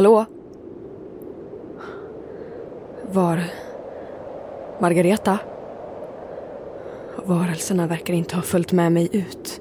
Hallå? 0.00 0.24
Var... 3.12 3.44
Margareta? 4.80 5.38
Varelserna 7.24 7.86
verkar 7.86 8.14
inte 8.14 8.36
ha 8.36 8.42
följt 8.42 8.72
med 8.72 8.92
mig 8.92 9.08
ut. 9.12 9.60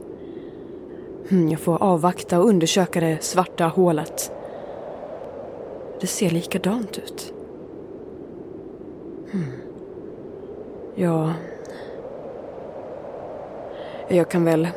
Hmm, 1.30 1.50
jag 1.50 1.60
får 1.60 1.84
avvakta 1.84 2.40
och 2.40 2.46
undersöka 2.46 3.00
det 3.00 3.24
svarta 3.24 3.66
hålet. 3.66 4.32
Det 6.02 6.08
ser 6.08 6.30
likadant 6.30 6.98
ut. 6.98 7.34
Hmm. 9.32 9.52
Ja... 10.96 11.34
Jag 14.08 14.30
kan 14.30 14.46
väl 14.46 14.68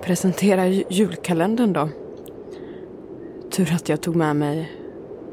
presentera 0.00 0.66
julkalendern 0.68 1.72
då. 1.72 1.88
Tur 3.50 3.72
att 3.74 3.88
jag 3.88 4.00
tog 4.00 4.16
med 4.16 4.36
mig 4.36 4.77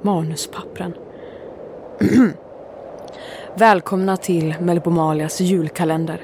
manuspappren. 0.06 0.94
Välkomna 3.58 4.18
till 4.18 4.56
Melpomalias 4.62 5.42
julkalender. 5.42 6.22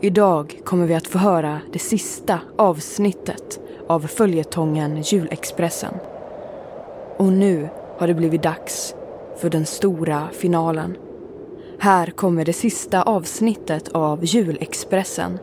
Idag 0.00 0.60
kommer 0.64 0.86
vi 0.86 0.94
att 0.94 1.06
få 1.06 1.18
höra 1.18 1.60
det 1.72 1.78
sista 1.78 2.40
avsnittet 2.56 3.60
av 3.86 4.00
följetongen 4.00 5.02
Julexpressen. 5.02 5.94
Och 7.16 7.32
nu 7.32 7.68
har 7.98 8.06
det 8.06 8.14
blivit 8.14 8.42
dags 8.42 8.94
för 9.36 9.50
den 9.50 9.66
stora 9.66 10.28
finalen. 10.32 10.96
Här 11.78 12.06
kommer 12.06 12.44
det 12.44 12.52
sista 12.52 13.02
avsnittet 13.02 13.88
av 13.88 14.24
Julexpressen. 14.24 15.38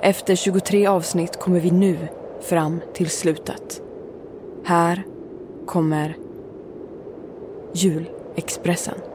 Efter 0.00 0.34
23 0.34 0.86
avsnitt 0.86 1.40
kommer 1.40 1.60
vi 1.60 1.70
nu 1.70 1.96
fram 2.40 2.80
till 2.92 3.10
slutet. 3.10 3.82
Här 4.64 5.04
kommer 5.66 6.14
Julexpressen. 7.74 9.13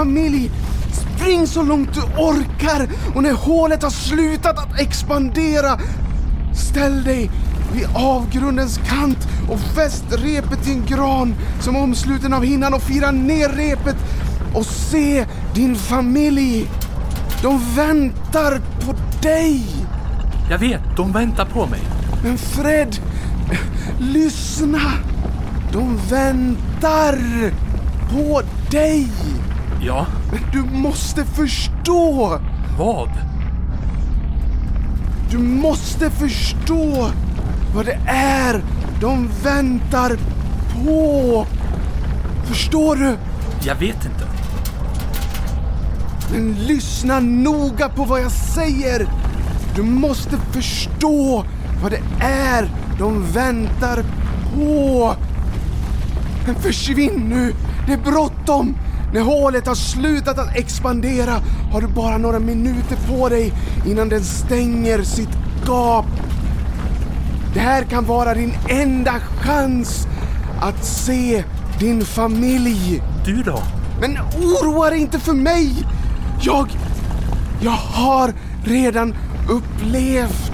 Familj, 0.00 0.50
spring 0.92 1.46
så 1.46 1.62
långt 1.62 1.94
du 1.94 2.00
orkar 2.00 2.88
och 3.14 3.22
när 3.22 3.32
hålet 3.32 3.82
har 3.82 3.90
slutat 3.90 4.58
att 4.58 4.80
expandera, 4.80 5.78
ställ 6.54 7.04
dig 7.04 7.30
vid 7.72 7.86
avgrundens 7.94 8.80
kant 8.88 9.28
och 9.50 9.60
fäst 9.60 10.04
repet 10.10 10.64
till 10.64 10.72
en 10.72 10.86
gran 10.86 11.34
som 11.60 11.76
är 11.76 11.82
omsluten 11.82 12.32
av 12.32 12.44
hinnan 12.44 12.74
och 12.74 12.82
fira 12.82 13.10
ner 13.10 13.48
repet 13.48 13.96
och 14.54 14.66
se 14.66 15.26
din 15.54 15.76
familj. 15.76 16.68
De 17.42 17.60
väntar 17.76 18.60
på 18.80 18.94
dig. 19.22 19.62
Jag 20.50 20.58
vet, 20.58 20.80
de 20.96 21.12
väntar 21.12 21.44
på 21.44 21.66
mig. 21.66 21.80
Men 22.22 22.38
Fred, 22.38 22.96
lyssna! 23.98 24.80
De 25.72 25.96
väntar 26.10 27.18
på 28.10 28.42
dig! 28.70 29.08
Ja, 29.82 30.06
Men 30.32 30.40
du 30.52 30.76
måste 30.76 31.24
förstå! 31.24 32.38
vad? 32.78 33.08
Du 35.30 35.38
måste 35.38 36.10
förstå 36.10 37.10
vad 37.74 37.86
det 37.86 38.00
är 38.06 38.62
de 39.00 39.28
väntar 39.42 40.18
på! 40.74 41.46
Förstår 42.44 42.96
du? 42.96 43.16
Jag 43.62 43.74
vet 43.74 44.04
inte. 44.04 44.26
Men 46.32 46.54
lyssna 46.54 47.20
noga 47.20 47.88
på 47.88 48.04
vad 48.04 48.20
jag 48.20 48.32
säger! 48.32 49.06
Du 49.76 49.82
måste 49.82 50.36
förstå 50.36 51.44
vad 51.82 51.90
det 51.92 52.02
är 52.24 52.70
de 52.98 53.32
väntar 53.32 54.04
på! 54.54 55.14
Men 56.46 56.54
försvinn 56.54 57.28
nu! 57.28 57.54
Det 57.86 57.92
är 57.92 57.98
bråttom! 57.98 58.76
När 59.12 59.20
hålet 59.20 59.66
har 59.66 59.74
slutat 59.74 60.38
att 60.38 60.56
expandera 60.56 61.40
har 61.72 61.80
du 61.80 61.86
bara 61.86 62.18
några 62.18 62.38
minuter 62.38 62.98
på 63.08 63.28
dig 63.28 63.52
innan 63.86 64.08
den 64.08 64.24
stänger 64.24 65.02
sitt 65.02 65.38
gap. 65.66 66.06
Det 67.54 67.60
här 67.60 67.84
kan 67.84 68.04
vara 68.04 68.34
din 68.34 68.54
enda 68.68 69.20
chans 69.20 70.06
att 70.60 70.84
se 70.84 71.44
din 71.78 72.04
familj. 72.04 73.02
Du 73.24 73.42
då? 73.42 73.62
Men 74.00 74.18
oroa 74.18 74.90
dig 74.90 75.00
inte 75.00 75.18
för 75.18 75.32
mig! 75.32 75.86
Jag... 76.40 76.68
Jag 77.62 77.70
har 77.70 78.34
redan 78.64 79.14
upplevt 79.48 80.52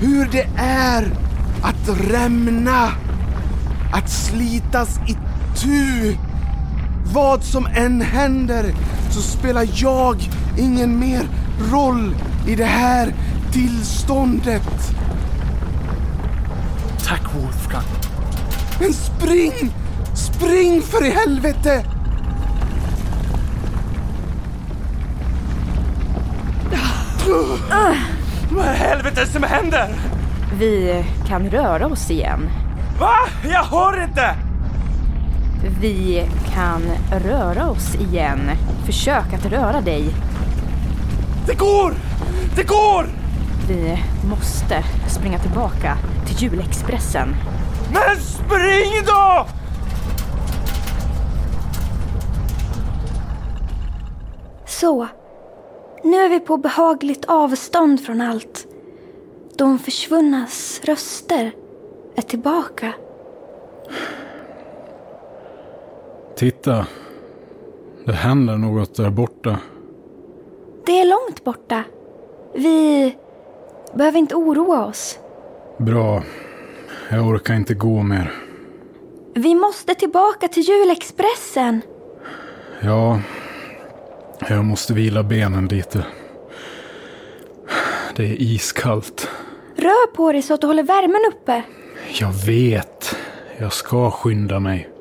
hur 0.00 0.28
det 0.32 0.48
är 0.56 1.06
att 1.62 2.10
rämna. 2.10 2.88
Att 3.92 4.10
slitas 4.10 4.98
i 5.08 5.16
tu. 5.56 6.16
Vad 7.12 7.44
som 7.44 7.66
än 7.66 8.00
händer 8.00 8.74
så 9.10 9.20
spelar 9.20 9.68
jag 9.74 10.30
ingen 10.58 10.98
mer 10.98 11.22
roll 11.72 12.14
i 12.46 12.54
det 12.54 12.64
här 12.64 13.14
tillståndet. 13.52 14.94
Tack 17.06 17.34
Wolfgang. 17.34 17.84
Men 18.80 18.92
spring! 18.92 19.74
Spring 20.14 20.82
för 20.82 21.04
i 21.04 21.10
helvete! 21.10 21.84
Vad 28.50 28.66
i 28.66 28.68
helvete 28.68 29.26
som 29.26 29.42
händer? 29.42 29.88
Vi 30.58 31.04
kan 31.28 31.50
röra 31.50 31.86
oss 31.86 32.10
igen. 32.10 32.48
Va? 33.00 33.14
Jag 33.44 33.64
hör 33.64 34.02
inte! 34.02 34.51
Vi 35.80 36.24
kan 36.54 36.82
röra 37.24 37.70
oss 37.70 37.94
igen. 37.94 38.40
Försök 38.86 39.32
att 39.32 39.46
röra 39.46 39.80
dig. 39.80 40.04
Det 41.46 41.58
går! 41.58 41.94
Det 42.56 42.68
går! 42.68 43.06
Vi 43.68 43.98
måste 44.30 44.84
springa 45.08 45.38
tillbaka 45.38 45.96
till 46.26 46.42
julexpressen. 46.42 47.28
Men 47.92 48.16
spring 48.20 49.04
då! 49.06 49.46
Så. 54.66 55.08
Nu 56.04 56.16
är 56.16 56.28
vi 56.28 56.40
på 56.40 56.56
behagligt 56.56 57.24
avstånd 57.24 58.06
från 58.06 58.20
allt. 58.20 58.66
De 59.58 59.78
försvunnas 59.78 60.80
röster 60.84 61.52
är 62.16 62.22
tillbaka. 62.22 62.92
Titta. 66.42 66.86
Det 68.04 68.12
händer 68.12 68.56
något 68.56 68.94
där 68.94 69.10
borta. 69.10 69.58
Det 70.86 71.00
är 71.00 71.04
långt 71.04 71.44
borta. 71.44 71.84
Vi 72.54 73.16
behöver 73.94 74.18
inte 74.18 74.34
oroa 74.34 74.86
oss. 74.86 75.18
Bra. 75.78 76.22
Jag 77.10 77.26
orkar 77.26 77.54
inte 77.54 77.74
gå 77.74 78.02
mer. 78.02 78.32
Vi 79.34 79.54
måste 79.54 79.94
tillbaka 79.94 80.48
till 80.48 80.62
julexpressen. 80.62 81.80
Ja, 82.80 83.20
jag 84.48 84.64
måste 84.64 84.92
vila 84.92 85.22
benen 85.22 85.66
lite. 85.66 86.06
Det 88.16 88.22
är 88.22 88.42
iskallt. 88.42 89.28
Rör 89.76 90.06
på 90.14 90.32
dig 90.32 90.42
så 90.42 90.54
att 90.54 90.60
du 90.60 90.66
håller 90.66 90.82
värmen 90.82 91.20
uppe. 91.32 91.62
Jag 92.20 92.32
vet. 92.46 93.16
Jag 93.58 93.72
ska 93.72 94.10
skynda 94.10 94.60
mig. 94.60 94.91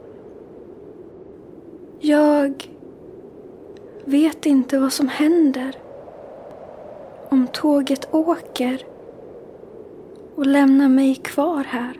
Jag 2.03 2.67
vet 4.05 4.45
inte 4.45 4.79
vad 4.79 4.93
som 4.93 5.09
händer. 5.09 5.75
Om 7.29 7.47
tåget 7.47 8.13
åker 8.13 8.81
och 10.35 10.45
lämnar 10.45 10.89
mig 10.89 11.15
kvar 11.15 11.63
här. 11.63 11.93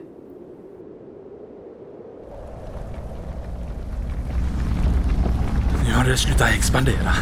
Nu 5.83 5.94
har 5.94 6.06
det 6.06 6.18
slutat 6.18 6.50
expandera. 6.57 7.13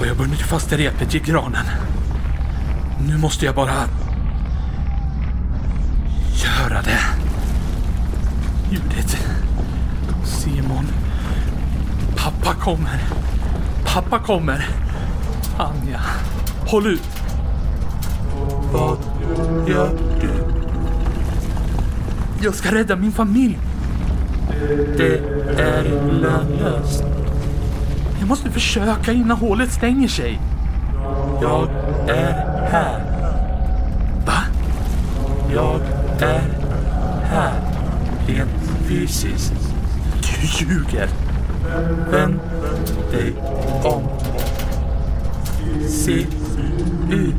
Och 0.00 0.06
jag 0.06 0.16
bundit 0.16 0.40
fast 0.40 0.72
repet 0.72 1.14
i 1.14 1.18
granen. 1.18 1.66
Nu 3.08 3.18
måste 3.18 3.46
jag 3.46 3.54
bara... 3.54 3.88
göra 6.44 6.82
det. 6.82 7.00
Judit. 8.70 9.16
Simon. 10.24 11.01
Pappa 12.42 12.60
kommer. 12.60 13.00
Pappa 13.84 14.18
kommer. 14.18 14.66
Anja. 15.58 16.00
Håll 16.66 16.86
ut. 16.86 17.08
Vad 18.72 18.98
gör 19.68 19.90
du? 20.20 20.30
Jag 22.44 22.54
ska 22.54 22.74
rädda 22.74 22.96
min 22.96 23.12
familj. 23.12 23.58
Det 24.96 25.18
är 25.58 25.84
lönlöst. 26.12 27.04
Jag 28.18 28.28
måste 28.28 28.50
försöka 28.50 29.12
innan 29.12 29.36
hålet 29.36 29.72
stänger 29.72 30.08
sig. 30.08 30.40
Jag 31.42 31.68
är 32.08 32.66
här. 32.70 33.04
Va? 34.26 34.42
Jag 35.54 35.80
är 36.20 36.42
här. 37.24 37.52
Rent 38.26 38.50
fysiskt. 38.88 39.52
Du 40.20 40.64
ljuger. 40.64 41.08
Vänd 42.10 42.40
dig 43.10 43.34
om. 43.84 44.02
Se 45.88 46.26
ut 47.10 47.34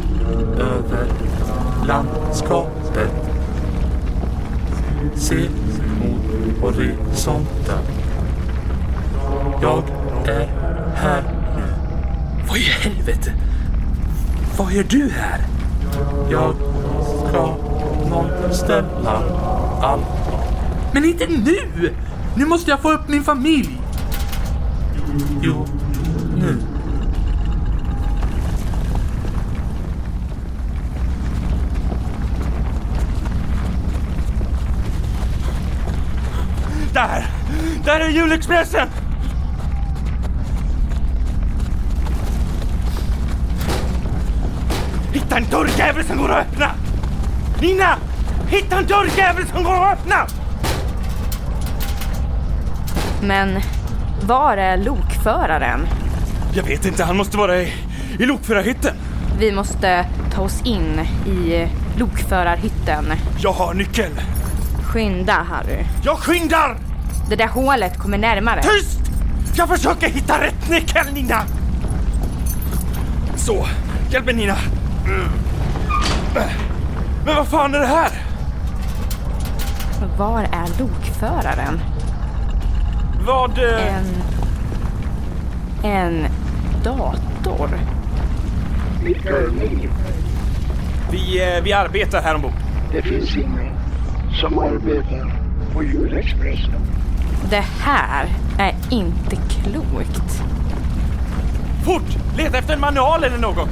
över 0.60 1.08
landskapet. 1.88 3.12
Se 5.16 5.36
mot 6.00 6.62
horisonten. 6.62 7.80
Jag 9.62 9.84
är 10.26 10.50
här 10.96 11.24
nu. 11.56 11.64
Vad 12.48 12.58
i 12.58 12.62
helvete? 12.62 13.34
Vad 14.58 14.72
gör 14.72 14.84
du 14.84 15.10
här? 15.10 15.42
Jag 16.32 16.56
ska 17.30 17.56
nollställa 18.10 19.24
allt. 19.82 20.06
Men 20.94 21.06
inte 21.06 21.28
nu! 21.28 21.94
Nu 22.36 22.46
måste 22.46 22.72
jag 22.72 22.80
få 22.80 22.92
upp 22.92 23.08
min 23.08 23.24
familj. 23.24 23.83
Jo, 25.42 25.66
nu. 26.38 26.58
Där! 36.94 37.28
Där 37.86 38.00
är 38.00 38.10
julexpressen! 38.10 38.88
Hitta 45.12 45.38
en 45.38 45.46
dörrjävel 45.50 46.06
som 46.06 46.18
går 46.18 46.30
att 46.30 46.48
öppna! 46.48 46.72
Nina! 47.62 47.98
Hitta 48.48 48.78
en 48.78 48.88
dörrjävel 48.88 49.48
som 49.48 49.64
går 49.64 49.76
att 49.76 50.00
öppna! 50.00 50.28
Men 53.22 53.62
var 54.28 54.58
är 54.58 54.78
lokföraren? 54.78 55.88
Jag 56.54 56.64
vet 56.64 56.86
inte, 56.86 57.04
han 57.04 57.18
måste 57.18 57.38
vara 57.38 57.62
i, 57.62 57.74
i 58.20 58.26
lokförarhytten. 58.26 58.96
Vi 59.40 59.52
måste 59.52 60.06
ta 60.34 60.42
oss 60.42 60.62
in 60.66 61.00
i 61.26 61.68
lokförarhytten. 61.98 63.06
Jag 63.40 63.52
har 63.52 63.74
nyckel. 63.74 64.12
Skynda, 64.84 65.34
Harry. 65.34 65.86
Jag 66.04 66.18
skyndar! 66.18 66.78
Det 67.30 67.36
där 67.36 67.48
hålet 67.48 67.98
kommer 67.98 68.18
närmare. 68.18 68.62
Tyst! 68.62 69.00
Jag 69.56 69.70
försöker 69.70 70.10
hitta 70.10 70.42
rätt 70.42 70.70
nyckel, 70.70 71.14
Nina! 71.14 71.42
Så, 73.36 73.68
hjälp 74.10 74.26
mig 74.26 74.34
Nina. 74.36 74.56
Men 77.26 77.36
vad 77.36 77.48
fan 77.48 77.76
är 77.76 77.80
det 77.80 77.88
här? 77.88 78.10
Var 80.18 80.40
är 80.42 80.80
lokföraren? 80.80 81.80
Vad... 83.26 83.58
eh, 83.58 83.96
En... 83.98 84.06
En 85.84 86.26
dator. 86.84 87.70
Vi, 91.12 91.56
eh, 91.58 91.64
vi 91.64 91.74
arbetar 91.74 92.22
här 92.22 92.36
ombord. 92.36 92.52
Det 92.92 93.02
finns 93.02 93.36
ingen 93.36 93.70
som 94.42 94.60
arbetar 94.60 95.34
på 95.74 95.84
julexpressen. 95.84 96.82
Det 97.50 97.64
här 97.80 98.28
är 98.60 98.76
inte 98.92 99.36
klokt. 99.36 100.44
Fort! 101.86 102.18
Leta 102.38 102.58
efter 102.58 102.74
en 102.74 102.80
manual 102.80 103.24
eller 103.24 103.38
något. 103.38 103.70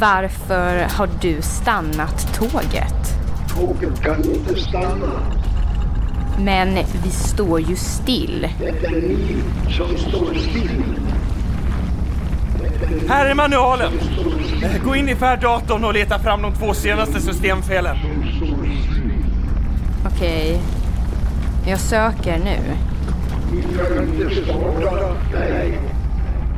Varför 0.00 0.86
har 0.96 1.08
du 1.20 1.42
stannat 1.42 2.34
tåget? 2.34 2.94
Tåget 3.48 4.00
kan 4.02 4.24
inte 4.24 4.54
stanna. 4.60 5.12
Men 6.44 6.74
vi 7.04 7.10
står 7.10 7.60
ju 7.60 7.76
still. 7.76 8.48
Här 13.08 13.26
är 13.26 13.34
manualen. 13.34 13.92
Gå 14.84 14.96
in 14.96 15.08
i 15.08 15.14
färddatorn 15.14 15.84
och 15.84 15.94
leta 15.94 16.18
fram 16.18 16.42
de 16.42 16.54
två 16.54 16.74
senaste 16.74 17.20
systemfelen. 17.20 17.96
Okej. 20.06 20.60
Jag 21.66 21.80
söker 21.80 22.38
nu. 22.38 22.58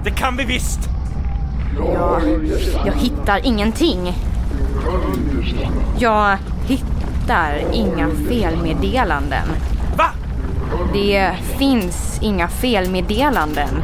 Det 0.04 0.10
kan 0.10 0.36
vi 0.36 0.44
visst! 0.44 0.80
Jag, 1.76 2.22
jag 2.86 2.94
hittar 2.94 3.40
ingenting. 3.46 4.12
Jag 5.98 6.38
hittar 6.66 7.62
inga 7.72 8.08
felmeddelanden. 8.28 9.48
Det 10.92 11.32
finns 11.58 12.18
inga 12.22 12.48
felmeddelanden. 12.48 13.82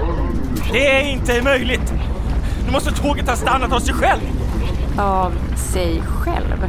Det 0.73 0.91
är 0.97 1.05
inte 1.05 1.43
möjligt! 1.43 1.93
Nu 2.67 2.73
måste 2.73 2.91
tåget 2.93 3.29
ha 3.29 3.37
stannat 3.37 3.73
av 3.73 3.81
sig 3.81 3.95
själv! 3.95 4.21
Av 4.99 5.33
sig 5.57 6.03
själv. 6.03 6.69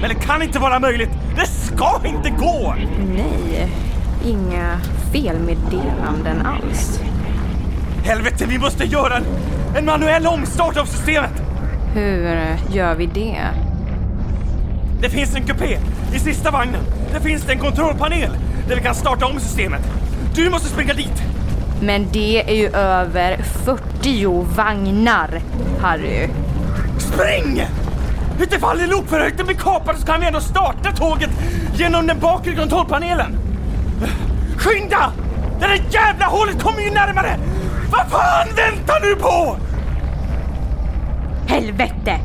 Men 0.00 0.08
det 0.08 0.14
kan 0.14 0.42
inte 0.42 0.58
vara 0.58 0.78
möjligt! 0.78 1.10
Det 1.36 1.46
ska 1.46 2.00
inte 2.04 2.30
gå! 2.30 2.74
Nej, 3.16 3.68
inga 4.24 4.80
felmeddelanden 5.12 6.46
alls. 6.46 7.00
Helvete, 8.04 8.44
vi 8.48 8.58
måste 8.58 8.84
göra 8.84 9.16
en, 9.16 9.24
en 9.76 9.84
manuell 9.84 10.26
omstart 10.26 10.76
av 10.76 10.84
systemet! 10.84 11.42
Hur 11.94 12.56
gör 12.70 12.94
vi 12.94 13.06
det? 13.06 13.38
Det 15.00 15.10
finns 15.10 15.34
en 15.34 15.42
kupé 15.42 15.78
i 16.14 16.18
sista 16.18 16.50
vagnen. 16.50 16.80
Det 17.12 17.20
finns 17.20 17.48
en 17.48 17.58
kontrollpanel 17.58 18.30
där 18.68 18.76
vi 18.76 18.82
kan 18.82 18.94
starta 18.94 19.26
om 19.26 19.40
systemet. 19.40 19.80
Du 20.34 20.50
måste 20.50 20.68
springa 20.68 20.94
dit! 20.94 21.22
Men 21.82 22.06
det 22.12 22.50
är 22.50 22.54
ju 22.54 22.66
över 22.76 23.36
40 23.64 24.44
vagnar, 24.56 25.40
Harry. 25.80 26.28
Spring! 26.98 27.66
Utifall 28.40 28.86
lokförarhytten 28.86 29.46
blir 29.46 29.56
kapad 29.56 29.98
så 29.98 30.06
kan 30.06 30.20
vi 30.20 30.26
ändå 30.26 30.40
starta 30.40 30.92
tåget 30.92 31.30
genom 31.74 32.06
den 32.06 32.20
bakre 32.20 32.54
kontrollpanelen. 32.54 33.38
Skynda! 34.56 35.12
Det 35.60 35.66
där 35.66 35.80
jävla 35.90 36.26
hålet 36.26 36.62
kommer 36.62 36.80
ju 36.80 36.90
närmare! 36.90 37.36
Vad 37.90 38.06
fan 38.10 38.48
väntar 38.56 39.00
du 39.00 39.16
på? 39.16 39.56
Helvete! 41.46 42.20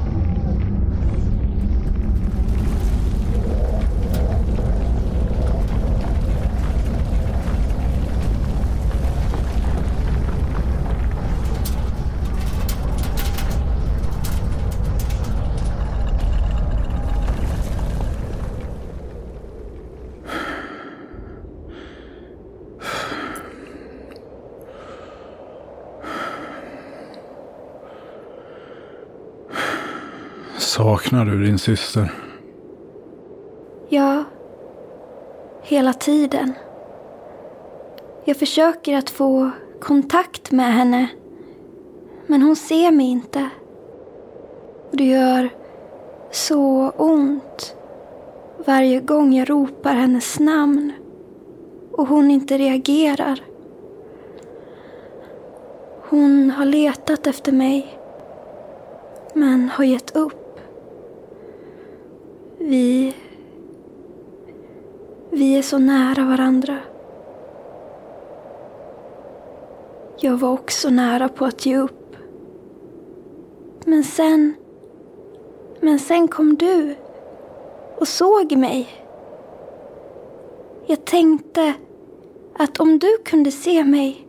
Saknar 31.13 31.25
du 31.25 31.46
din 31.46 31.60
syster? 31.60 32.12
Ja, 33.89 34.24
hela 35.62 35.93
tiden. 35.93 36.53
Jag 38.25 38.38
försöker 38.38 38.98
att 38.98 39.10
få 39.10 39.51
kontakt 39.82 40.51
med 40.51 40.74
henne. 40.74 41.08
Men 42.27 42.41
hon 42.41 42.55
ser 42.55 42.91
mig 42.91 43.05
inte. 43.05 43.50
Och 44.91 44.98
det 44.98 45.03
gör 45.03 45.50
så 46.32 46.89
ont 46.89 47.75
varje 48.65 49.00
gång 49.00 49.34
jag 49.34 49.50
ropar 49.50 49.93
hennes 49.93 50.39
namn 50.39 50.93
och 51.91 52.08
hon 52.08 52.32
inte 52.32 52.58
reagerar. 52.58 53.43
Hon 56.10 56.51
har 56.51 56.65
letat 56.65 57.27
efter 57.27 57.51
mig 57.51 58.00
men 59.34 59.70
har 59.70 59.84
gett 59.84 60.15
upp. 60.15 60.43
Vi... 62.65 63.13
Vi 65.32 65.58
är 65.58 65.62
så 65.62 65.77
nära 65.77 66.25
varandra. 66.25 66.77
Jag 70.17 70.38
var 70.38 70.51
också 70.51 70.89
nära 70.89 71.29
på 71.29 71.46
att 71.46 71.65
ge 71.65 71.77
upp. 71.77 72.15
Men 73.86 74.03
sen... 74.03 74.53
Men 75.79 76.00
sen 76.00 76.27
kom 76.27 76.55
du 76.55 76.96
och 77.98 78.08
såg 78.08 78.58
mig. 78.58 78.88
Jag 80.86 81.05
tänkte 81.05 81.74
att 82.53 82.79
om 82.79 83.00
du 83.00 83.17
kunde 83.25 83.51
se 83.51 83.84
mig 83.84 84.27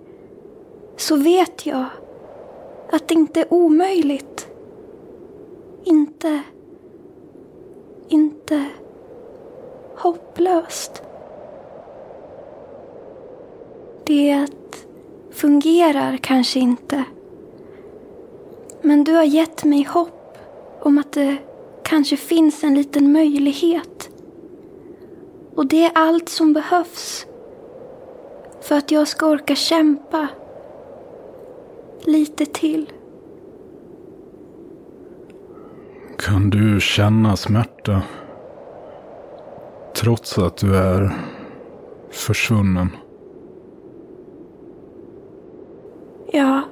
så 0.97 1.17
vet 1.17 1.67
jag 1.67 1.85
att 2.91 3.09
det 3.09 3.15
inte 3.15 3.41
är 3.41 3.55
omöjligt. 3.55 4.49
Inte... 5.85 6.43
Inte 8.09 8.65
hopplöst. 9.97 11.03
Det 14.07 14.47
fungerar 15.31 16.17
kanske 16.17 16.59
inte. 16.59 17.05
Men 18.83 19.05
du 19.05 19.13
har 19.13 19.25
gett 19.25 19.65
mig 19.65 19.83
hopp 19.83 20.39
om 20.81 20.99
att 20.99 21.13
det 21.13 21.37
kanske 21.83 22.17
finns 22.17 22.65
en 22.65 22.75
liten 22.75 23.13
möjlighet. 23.13 24.11
Och 25.55 25.67
det 25.67 25.85
är 25.85 25.93
allt 25.95 26.29
som 26.29 26.53
behövs 26.53 27.27
för 28.61 28.77
att 28.77 28.91
jag 28.91 29.09
ska 29.09 29.27
orka 29.27 29.55
kämpa 29.55 30.29
lite 32.05 32.47
till. 32.47 32.93
Kan 36.35 36.51
du 36.51 36.81
känna 36.81 37.37
smärta? 37.37 38.03
Trots 39.97 40.39
att 40.39 40.57
du 40.57 40.77
är 40.77 41.13
försvunnen? 42.13 42.89
Ja, 46.33 46.63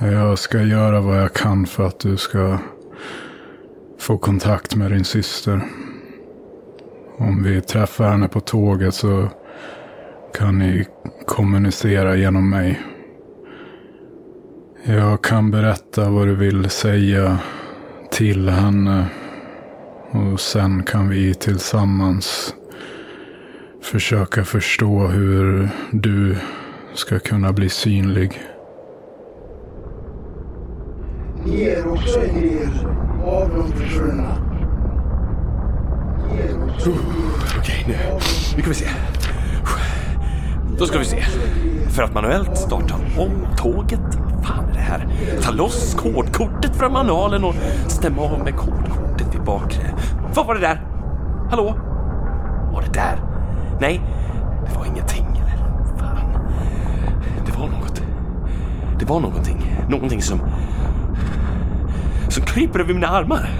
Jag 0.00 0.38
ska 0.38 0.62
göra 0.62 1.00
vad 1.00 1.22
jag 1.22 1.32
kan 1.32 1.66
för 1.66 1.86
att 1.86 2.00
du 2.00 2.16
ska 2.16 2.58
få 3.98 4.18
kontakt 4.18 4.76
med 4.76 4.90
din 4.90 5.04
syster. 5.04 5.60
Om 7.18 7.42
vi 7.42 7.60
träffar 7.60 8.08
henne 8.08 8.28
på 8.28 8.40
tåget 8.40 8.94
så 8.94 9.28
kan 10.34 10.58
ni 10.58 10.86
kommunicera 11.26 12.16
genom 12.16 12.50
mig. 12.50 12.93
Jag 14.86 15.22
kan 15.22 15.50
berätta 15.50 16.10
vad 16.10 16.26
du 16.26 16.34
vill 16.34 16.70
säga 16.70 17.38
till 18.10 18.48
henne. 18.48 19.06
Och 20.10 20.40
sen 20.40 20.82
kan 20.82 21.08
vi 21.08 21.34
tillsammans 21.34 22.54
försöka 23.82 24.44
förstå 24.44 25.06
hur 25.06 25.68
du 25.90 26.36
ska 26.94 27.18
kunna 27.18 27.52
bli 27.52 27.68
synlig. 27.68 28.42
Ni 31.44 31.62
är 31.62 31.88
också 31.92 32.20
en 32.20 32.40
del 32.40 32.86
av 33.24 33.48
de 33.48 33.72
försvunna. 33.72 34.36
Okej, 37.58 37.84
nu. 37.88 37.94
Nu 38.56 38.62
kan 38.62 38.68
vi 38.68 38.74
se. 38.74 38.86
Då 40.84 40.88
ska 40.88 40.98
vi 40.98 41.04
se. 41.04 41.24
För 41.90 42.02
att 42.02 42.14
manuellt 42.14 42.58
starta 42.58 42.94
om 43.18 43.46
tåget. 43.56 44.00
Vad 44.34 44.46
fan 44.46 44.68
är 44.70 44.74
det 44.74 44.80
här? 44.80 45.08
Ta 45.42 45.50
loss 45.50 45.94
kodkortet 45.94 46.76
från 46.76 46.92
manualen 46.92 47.44
och 47.44 47.54
stämma 47.86 48.22
av 48.22 48.44
med 48.44 48.56
kodkortet 48.56 49.34
vid 49.34 49.42
bakre. 49.42 49.94
Vad 50.34 50.46
var 50.46 50.54
det 50.54 50.60
där? 50.60 50.82
Hallå? 51.50 51.74
Var 52.72 52.82
det 52.82 52.92
där? 52.92 53.18
Nej, 53.80 54.00
det 54.68 54.78
var 54.78 54.86
ingenting. 54.86 55.26
Eller? 55.36 55.56
Fan. 55.98 56.32
Det 57.46 57.58
var 57.58 57.68
något. 57.68 58.02
Det 58.98 59.04
var 59.04 59.20
någonting. 59.20 59.76
Någonting 59.88 60.22
som... 60.22 60.40
Som 62.28 62.44
kryper 62.44 62.80
över 62.80 62.94
mina 62.94 63.08
armar. 63.08 63.50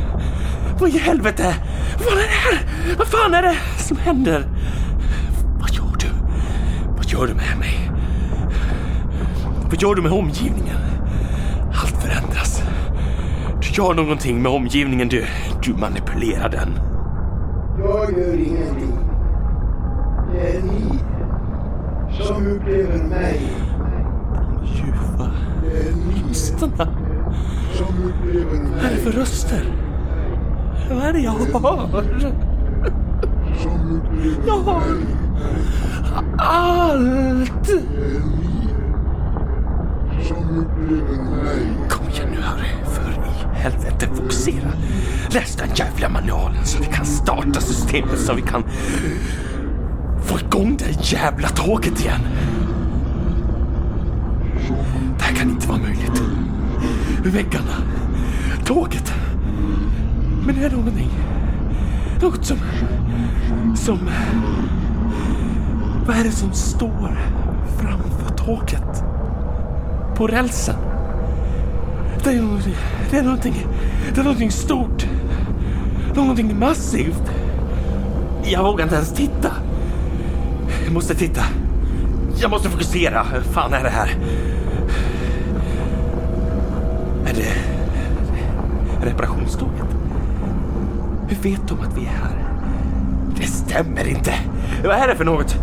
Vad 0.79 0.91
i 0.91 0.99
helvete? 0.99 1.55
Vad 1.99 2.13
är 2.13 2.17
det 2.17 2.23
här? 2.23 2.59
Vad 2.99 3.07
fan 3.07 3.35
är 3.35 3.43
det 3.43 3.57
som 3.79 3.97
händer? 3.97 4.47
Vad 5.61 5.71
gör 5.71 5.97
du? 5.99 6.07
Vad 6.97 7.04
gör 7.15 7.27
du 7.27 7.35
med 7.35 7.59
mig? 7.59 7.91
Vad 9.71 9.83
gör 9.83 9.95
du 9.95 10.03
med 10.03 10.13
omgivningen? 10.13 10.77
Allt 11.83 12.03
förändras. 12.03 12.63
Du 13.61 13.83
gör 13.83 13.95
någonting 13.95 14.43
med 14.43 14.53
omgivningen, 14.53 15.09
du. 15.09 15.25
Du 15.63 15.75
manipulerar 15.75 16.49
den. 16.49 16.79
Jag 17.79 18.19
gör 18.19 18.35
ingenting. 18.35 18.99
Det 20.33 20.57
är 20.57 20.63
ni 20.63 20.99
som 22.25 22.47
upplever 22.47 23.05
mig. 23.05 23.41
Ljuva 24.65 25.31
är 25.65 25.93
ni 26.07 26.29
rösterna. 26.29 26.89
Vad 28.75 28.85
är 28.85 28.91
det 28.91 28.97
för 28.97 29.13
röster? 29.13 29.65
Vad 30.91 31.05
är 31.05 31.13
det 31.13 31.21
jag 31.21 31.33
hör? 31.33 32.05
Jag 34.47 34.65
hör 34.65 34.97
allt! 36.45 37.67
Som 40.29 40.59
upplever 40.59 41.43
mig. 41.43 41.89
Kom 41.89 42.09
igen 42.09 42.29
nu 42.31 42.41
Harry, 42.41 42.85
för 42.95 43.11
i 43.11 43.59
helvete 43.59 44.09
fokusera. 44.15 44.73
Läs 45.31 45.57
den 45.57 45.69
jävla 45.75 46.09
manualen 46.09 46.65
så 46.67 46.79
vi 46.79 46.87
kan 46.87 47.07
starta 47.07 47.61
systemet 47.61 48.19
så 48.19 48.35
vi 48.35 48.43
kan 48.43 48.63
få 50.25 50.39
igång 50.39 50.77
det 50.77 51.13
jävla 51.13 51.49
tåget 51.49 52.01
igen. 52.01 52.21
Det 55.19 55.25
här 55.25 55.35
kan 55.35 55.51
inte 55.51 55.69
vara 55.69 55.79
möjligt. 55.79 56.23
Väggarna, 57.25 57.77
tåget. 58.65 59.15
Men 60.47 60.57
är 60.57 60.71
det 60.71 60.77
någonting? 60.77 61.11
Något 62.21 62.45
som... 62.45 62.59
Som... 63.77 63.99
Vad 66.07 66.17
är 66.17 66.25
det 66.25 66.33
som 66.33 66.53
står 66.53 67.19
framför 67.79 68.37
tåget? 68.37 69.05
På 70.17 70.27
rälsen? 70.27 70.77
Det 72.25 72.31
är 72.31 72.43
någonting, 72.43 72.75
det 73.11 73.19
är 73.19 73.23
någonting, 73.23 73.67
det 74.15 74.21
är 74.21 74.25
någonting 74.25 74.51
stort. 74.51 75.07
Någonting 76.15 76.59
massivt. 76.59 77.31
Jag 78.45 78.63
vågar 78.63 78.85
inte 78.85 78.97
ens 78.97 79.13
titta. 79.13 79.53
Jag 80.85 80.93
måste 80.93 81.15
titta. 81.15 81.43
Jag 82.37 82.51
måste 82.51 82.69
fokusera. 82.69 83.23
Hur 83.23 83.41
fan 83.41 83.73
är 83.73 83.83
det 83.85 83.91
här? 83.91 84.17
Är 87.27 87.35
det 87.35 87.55
reparationståget? 89.11 89.87
Hur 91.29 91.37
vet 91.37 91.69
de 91.69 91.81
att 91.81 91.97
vi 91.99 92.01
är 92.05 92.11
här? 92.11 92.45
Det 93.37 93.47
stämmer 93.47 94.09
inte. 94.09 94.35
Vad 94.85 94.97
är 94.97 95.09
det 95.09 95.17
för 95.17 95.25
något? 95.25 95.57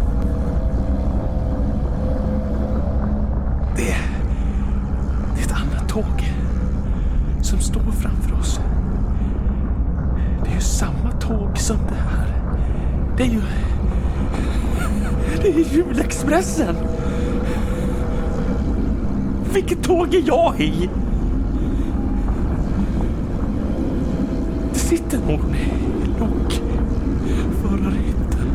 Expressen! 16.21 16.75
Vilket 19.53 19.83
tåg 19.83 20.15
är 20.15 20.23
jag 20.25 20.59
i? 20.59 20.89
Det 24.73 24.79
sitter 24.79 25.17
någon 25.17 25.55
i 25.55 25.69
lokförarhytten. 26.19 28.47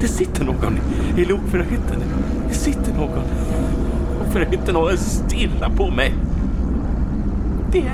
Det 0.00 0.08
sitter 0.08 0.44
någon 0.44 0.78
i 1.16 1.24
lokförarhytten. 1.24 2.02
Det 2.48 2.54
sitter 2.54 2.94
någon. 2.94 3.24
Lokförarhytten 4.18 4.76
och 4.76 4.90
stirrar 4.98 5.70
på 5.76 5.90
mig. 5.90 6.14
Det... 7.72 7.92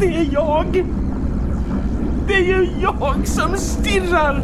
Det 0.00 0.16
är 0.16 0.28
jag! 0.32 0.84
Det 2.26 2.34
är 2.34 2.44
ju 2.44 2.68
jag 2.80 3.26
som 3.26 3.56
stirrar! 3.56 4.42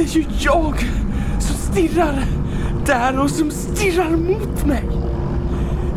Det 0.00 0.04
är 0.04 0.18
ju 0.18 0.24
jag 0.38 0.74
som 1.38 1.56
stirrar 1.56 2.24
där 2.86 3.18
och 3.18 3.30
som 3.30 3.50
stirrar 3.50 4.10
mot 4.10 4.66
mig. 4.66 4.82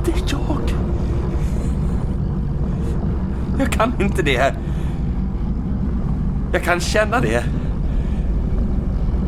Det 0.06 0.12
är 0.12 0.24
jag. 0.28 0.74
Jag 3.60 3.72
kan 3.72 4.02
inte 4.02 4.22
det. 4.22 4.56
Jag 6.54 6.64
kan 6.64 6.80
känna 6.80 7.20
det. 7.20 7.44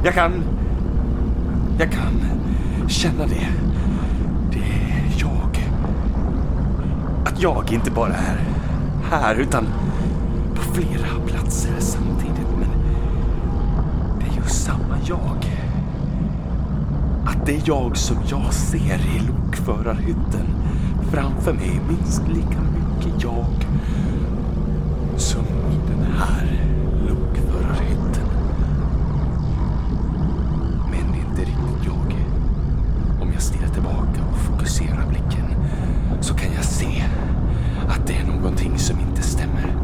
Jag 0.04 0.14
kan... 0.14 0.44
Jag 1.80 1.92
kan 1.92 2.22
känna 2.88 3.28
det. 3.28 3.48
Det 4.52 4.60
är 4.60 5.14
jag. 5.18 5.70
Att 7.26 7.42
jag 7.42 7.72
inte 7.72 7.92
bara 7.92 8.14
är 8.14 8.40
här 9.12 9.36
utan 9.36 9.66
på 10.56 10.62
flera 10.62 11.26
platser 11.28 11.74
samtidigt. 11.80 12.48
Men 12.60 12.75
samma 14.50 14.98
jag. 15.06 15.52
Att 17.26 17.46
det 17.46 17.68
jag 17.68 17.98
som 17.98 18.18
jag 18.28 18.54
ser 18.54 19.00
i 19.16 19.22
lokförarhytten 19.28 20.46
framför 21.12 21.54
mig 21.54 21.70
är 21.70 21.94
minst 21.94 22.28
lika 22.28 22.60
mycket 22.62 23.24
jag 23.24 23.46
som 25.18 25.46
i 25.46 25.80
den 25.88 26.06
här 26.20 26.62
lokförarhytten. 27.08 28.28
Men 30.92 31.12
det 31.12 31.18
är 31.18 31.30
inte 31.30 31.42
riktigt 31.42 31.86
jag. 31.86 32.16
Om 33.22 33.34
jag 33.34 33.42
stirrar 33.42 33.68
tillbaka 33.68 34.22
och 34.32 34.38
fokuserar 34.38 35.08
blicken 35.10 35.46
så 36.22 36.34
kan 36.34 36.54
jag 36.54 36.66
se 36.66 37.04
att 37.90 38.08
det 38.08 38.14
är 38.14 38.26
någonting 38.26 38.78
som 38.78 39.00
inte 39.00 39.22
stämmer. 39.22 39.76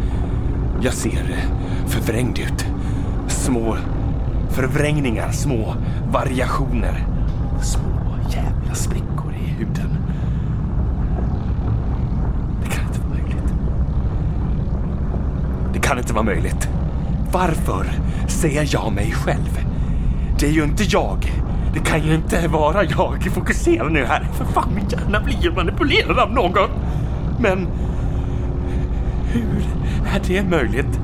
Jag 0.82 0.94
ser 0.94 1.46
förvrängd 1.88 2.40
ut. 2.40 2.66
Små 3.28 3.78
förvrängningar, 4.52 5.32
små 5.32 5.76
variationer. 6.12 7.06
Små 7.62 8.16
jävla 8.30 8.76
sprickor 8.76 9.34
i 9.34 9.50
huden. 9.50 9.98
Det 12.64 12.70
kan 12.70 12.86
inte 12.88 13.00
vara 13.00 13.10
möjligt. 13.14 13.54
Det 15.74 15.80
kan 15.80 15.98
inte 15.98 16.14
vara 16.14 16.24
möjligt. 16.24 16.70
Varför 17.32 17.86
ser 18.28 18.74
jag 18.74 18.94
mig 18.94 19.12
själv? 19.12 19.66
Det 20.40 20.46
är 20.48 20.52
ju 20.52 20.64
inte 20.64 20.84
jag. 20.84 21.32
Det 21.74 21.80
kan 21.80 22.04
ju 22.04 22.16
inte 22.16 22.48
vara 22.48 22.84
jag. 22.84 23.24
Fokusera 23.34 23.90
nu 23.90 24.06
här. 24.06 24.28
För 24.34 24.46
fan, 24.46 24.70
min 24.76 24.86
hjärna 24.90 25.22
blir 25.22 25.52
manipulerad 25.52 26.20
av 26.20 26.34
någon. 26.34 26.70
Men 27.40 27.68
hur 29.34 29.64
är 30.16 30.22
det 30.28 30.44
möjligt? 30.50 31.00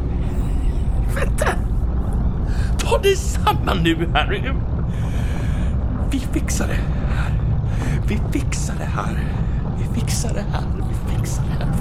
Vänta! 1.15 1.56
Ta 2.97 3.03
dig 3.03 3.15
samman 3.15 3.77
nu 3.83 4.09
Harry! 4.13 4.41
Vi 6.11 6.19
fixar 6.19 6.67
det 6.67 6.73
här. 6.73 7.31
Vi 8.07 8.19
fixar 8.31 8.75
det 8.79 8.85
här. 8.85 9.19
Vi 9.77 9.99
fixar 9.99 10.33
det 10.33 10.45
här. 10.51 10.63
Vi 10.89 11.15
fixar 11.15 11.43
det 11.43 11.65
här. 11.65 11.71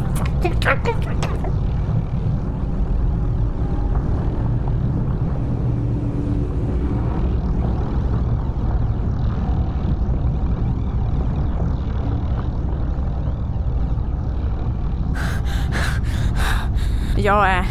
Jag 17.17 17.49
är 17.49 17.65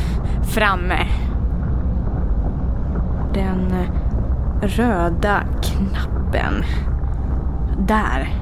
framme. 0.43 1.24
Den 3.35 3.73
röda 4.61 5.43
knappen. 5.61 6.63
Där. 7.77 8.33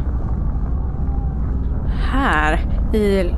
Här 2.11 2.59
i 2.93 3.31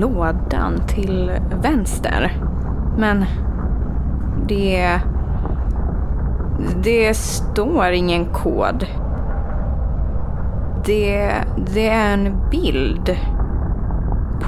lådan 0.00 0.80
till 0.86 1.32
vänster. 1.62 2.32
Men 2.98 3.24
det... 4.48 5.00
Det 6.82 7.16
står 7.16 7.90
ingen 7.90 8.26
kod. 8.26 8.86
Det, 10.84 11.32
det 11.74 11.88
är 11.88 12.14
en 12.14 12.50
bild 12.50 13.16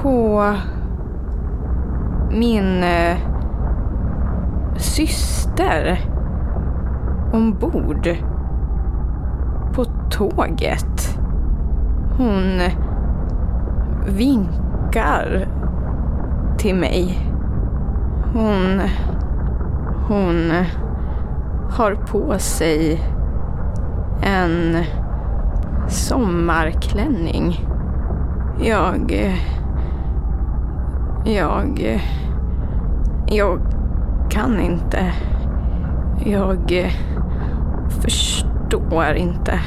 på 0.02 0.44
min 2.30 2.82
eh, 2.82 3.16
syster 4.76 5.98
ombord 7.32 8.16
på 9.72 9.84
tåget. 10.10 11.18
Hon 12.16 12.60
vinkar 14.06 15.48
till 16.58 16.74
mig. 16.74 17.18
Hon, 18.34 18.80
hon 20.08 20.52
har 21.70 21.94
på 21.94 22.38
sig 22.38 23.00
en 24.22 24.84
sommarklänning. 25.88 27.66
Jag... 28.64 29.34
Jag... 31.24 32.00
Jag 33.26 33.60
kan 34.30 34.60
inte. 34.60 35.12
Jag 36.24 36.92
förstår 37.88 39.14
inte. 39.14 39.60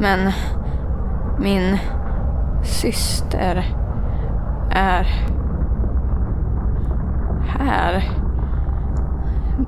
Men 0.00 0.32
min 1.38 1.78
syster 2.62 3.64
är 4.70 5.06
här. 7.58 8.10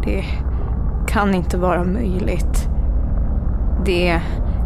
Det 0.02 0.24
kan 1.06 1.34
inte 1.34 1.58
vara 1.58 1.84
möjligt. 1.84 2.68
Det 3.84 4.20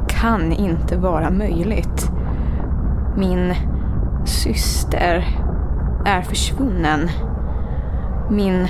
kan 0.08 0.52
inte 0.52 0.96
vara 0.96 1.30
möjligt. 1.30 2.10
Min 3.16 3.54
syster 4.24 5.26
är 6.04 6.22
försvunnen. 6.22 7.10
Min 8.30 8.68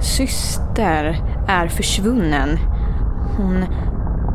syster 0.00 1.20
är 1.46 1.68
försvunnen. 1.68 2.58
Hon 3.36 3.64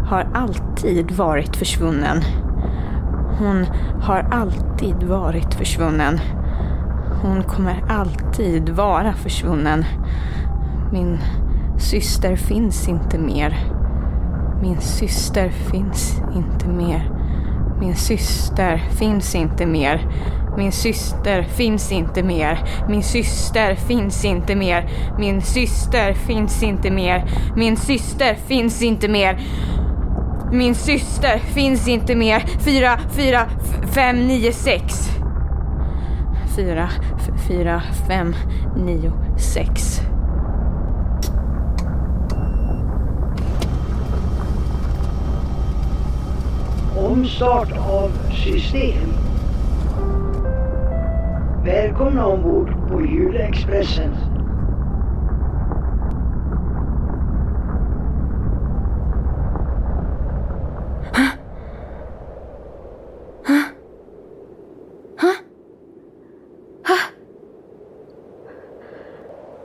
har 0.05 0.27
alltid 0.33 1.11
varit 1.11 1.55
försvunnen. 1.55 2.21
Hon 3.39 3.65
har 4.01 4.27
alltid 4.31 5.03
varit 5.03 5.53
försvunnen. 5.53 6.19
Hon 7.21 7.43
kommer 7.43 7.83
alltid 7.89 8.69
vara 8.69 9.13
försvunnen. 9.13 9.85
Min 10.91 11.19
syster 11.77 12.35
finns 12.35 12.87
inte 12.87 13.17
mer. 13.17 13.57
Min 14.61 14.81
syster 14.81 15.49
finns 15.49 16.21
inte 16.35 16.67
mer. 16.67 17.11
Min 17.79 17.95
syster 17.95 18.77
finns 18.77 19.35
inte 19.35 19.65
mer. 19.65 20.07
Min 20.57 20.71
syster 20.71 21.43
finns 21.43 21.91
inte 21.91 22.23
mer. 22.23 22.59
Min 22.89 23.03
syster 23.03 23.75
finns 23.75 24.25
inte 24.25 24.55
mer. 24.55 24.89
Min 25.19 25.41
syster 25.41 26.13
finns 26.13 26.63
inte 26.63 26.91
mer. 26.91 27.25
Min 27.55 27.77
syster 27.77 28.35
finns 28.47 28.81
inte 28.81 29.07
mer. 29.07 29.39
Min 30.51 30.75
syster 30.75 31.37
finns 31.37 31.87
inte 31.87 32.15
mer. 32.15 32.39
Fyra, 32.59 32.99
fyra, 33.09 33.45
fem, 33.93 34.27
nio, 34.27 34.51
sex. 34.53 35.09
Fyra, 36.55 36.89
fyra, 37.47 37.81
fem, 38.07 38.35
nio, 38.75 39.11
sex. 39.37 40.01
Omstart 46.97 47.71
av 47.71 48.11
system. 48.31 49.26
Välkomna 51.67 52.27
ombord 52.27 52.89
på 52.89 53.01
Julexpressen. 53.01 54.15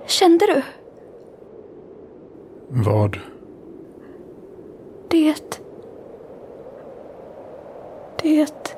Kände 0.06 0.46
du? 0.46 0.62
Vad? 2.68 3.18
Det... 5.08 5.60
Det... 8.22 8.72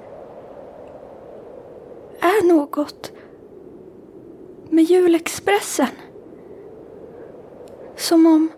är 2.24 2.46
något 2.46 3.12
med 4.70 4.84
julexpressen. 4.84 5.88
Som 7.96 8.26
om 8.26 8.52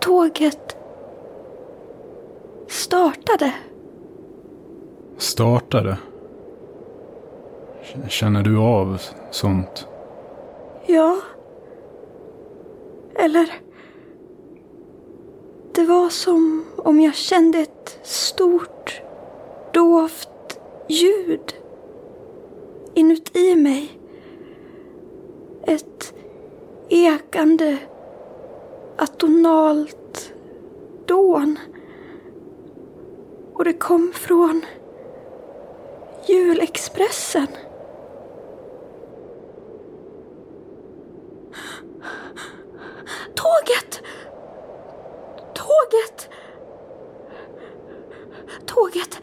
tåget 0.00 0.76
startade 2.68 3.54
kortare. 5.68 5.96
Känner 8.08 8.42
du 8.42 8.58
av 8.58 9.00
sånt? 9.30 9.86
Ja. 10.86 11.16
Eller... 13.14 13.52
Det 15.74 15.84
var 15.84 16.08
som 16.08 16.64
om 16.76 17.00
jag 17.00 17.14
kände 17.14 17.58
ett 17.58 17.98
stort, 18.02 19.02
dovt 19.72 20.60
ljud 20.88 21.54
inuti 22.94 23.56
mig. 23.56 24.00
Ett 25.66 26.14
ekande, 26.88 27.78
atonalt 28.96 30.32
dån. 31.06 31.58
Och 33.54 33.64
det 33.64 33.72
kom 33.72 34.12
från 34.14 34.62
Tåget! 43.38 44.02
Tåget! 45.54 46.28
Tåget! 48.66 49.18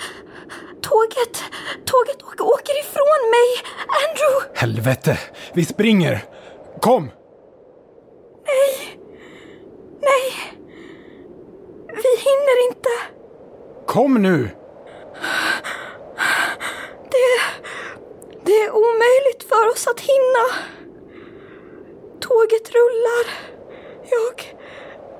Tåget! 0.81 1.43
Tåget 1.85 2.41
åker, 2.41 2.79
ifrån 2.79 3.21
mig! 3.35 3.49
Andrew! 4.01 4.59
Helvete! 4.59 5.19
Vi 5.53 5.65
springer! 5.65 6.23
Kom! 6.81 7.11
Nej! 8.45 8.99
Nej! 10.01 10.57
Vi 11.87 12.11
hinner 12.27 12.67
inte. 12.67 12.89
Kom 13.87 14.21
nu! 14.21 14.49
Det, 17.11 17.39
det 18.45 18.61
är 18.61 18.71
omöjligt 18.71 19.43
för 19.49 19.67
oss 19.71 19.87
att 19.87 19.99
hinna. 19.99 20.45
Tåget 22.21 22.71
rullar. 22.75 23.55
Jag, 24.09 24.57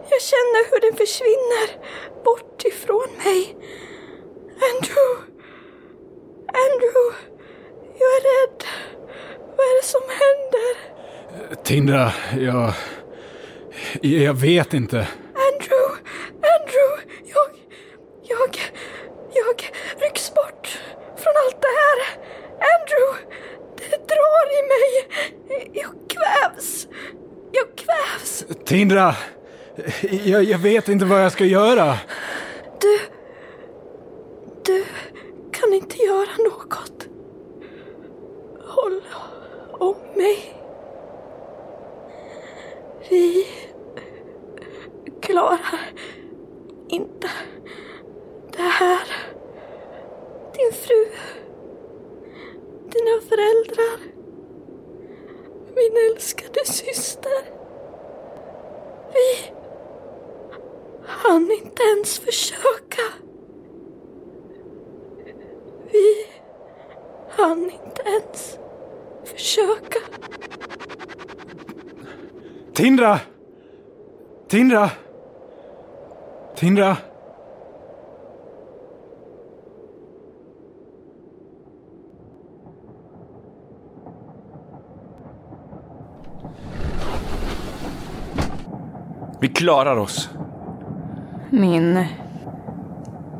jag 0.10 0.22
känner 0.22 0.72
hur 0.72 0.80
den 0.80 0.98
försvinner 0.98 1.68
bort 2.24 2.66
ifrån 2.66 3.10
mig. 3.24 3.56
Andrew! 4.70 5.12
Andrew! 6.64 7.16
Jag 8.00 8.10
är 8.18 8.22
rädd. 8.22 8.64
Vad 9.58 9.68
är 9.68 9.82
det 9.82 9.88
som 9.88 10.02
händer? 10.10 10.74
Tindra, 11.86 12.12
jag... 12.40 12.74
Jag 14.02 14.34
vet 14.34 14.74
inte. 14.74 14.98
Andrew! 15.34 15.96
Andrew! 16.34 17.02
Jag... 17.24 17.50
Jag... 18.24 18.60
Jag 19.34 19.72
rycks 20.02 20.34
bort 20.34 20.80
från 21.16 21.34
allt 21.46 21.62
det 21.62 21.68
här. 21.82 21.98
Andrew! 22.52 23.26
Det 23.76 24.08
drar 24.08 24.46
i 24.58 24.62
mig. 24.68 25.08
Jag 25.74 25.92
kvävs. 26.10 26.88
Jag 27.52 27.66
kvävs. 27.76 28.46
Tindra! 28.66 29.16
Jag, 30.24 30.44
jag 30.44 30.60
vet 30.60 30.90
inte 30.90 31.06
vad 31.06 31.24
jag 31.24 31.32
ska 31.32 31.46
göra. 31.46 31.98
Du... 32.82 33.00
Du 34.66 34.86
kan 35.52 35.74
inte 35.74 35.98
göra 35.98 36.38
något. 36.38 37.08
Håll 38.68 39.02
om 39.72 39.96
mig. 40.16 40.56
Vi 43.10 43.48
klarar 45.22 45.80
inte 46.88 47.30
det 48.52 48.62
här. 48.62 49.08
Din 50.54 50.72
fru, 50.72 51.06
dina 52.90 53.22
föräldrar, 53.46 54.00
min 55.76 56.12
älskade 56.12 56.66
syster. 56.66 57.32
Vi 59.14 59.52
hann 61.06 61.52
inte 61.52 61.84
ens 61.84 62.20
försöka. 62.20 63.02
Vi 65.92 66.28
hann 67.30 67.64
inte 67.64 68.02
ens 68.06 68.60
försöka. 69.24 70.00
Tindra! 72.74 73.20
Tindra! 74.48 74.90
Tindra! 76.56 76.98
Vi 89.46 89.50
klarar 89.50 89.98
oss. 89.98 90.30
Min 91.50 92.06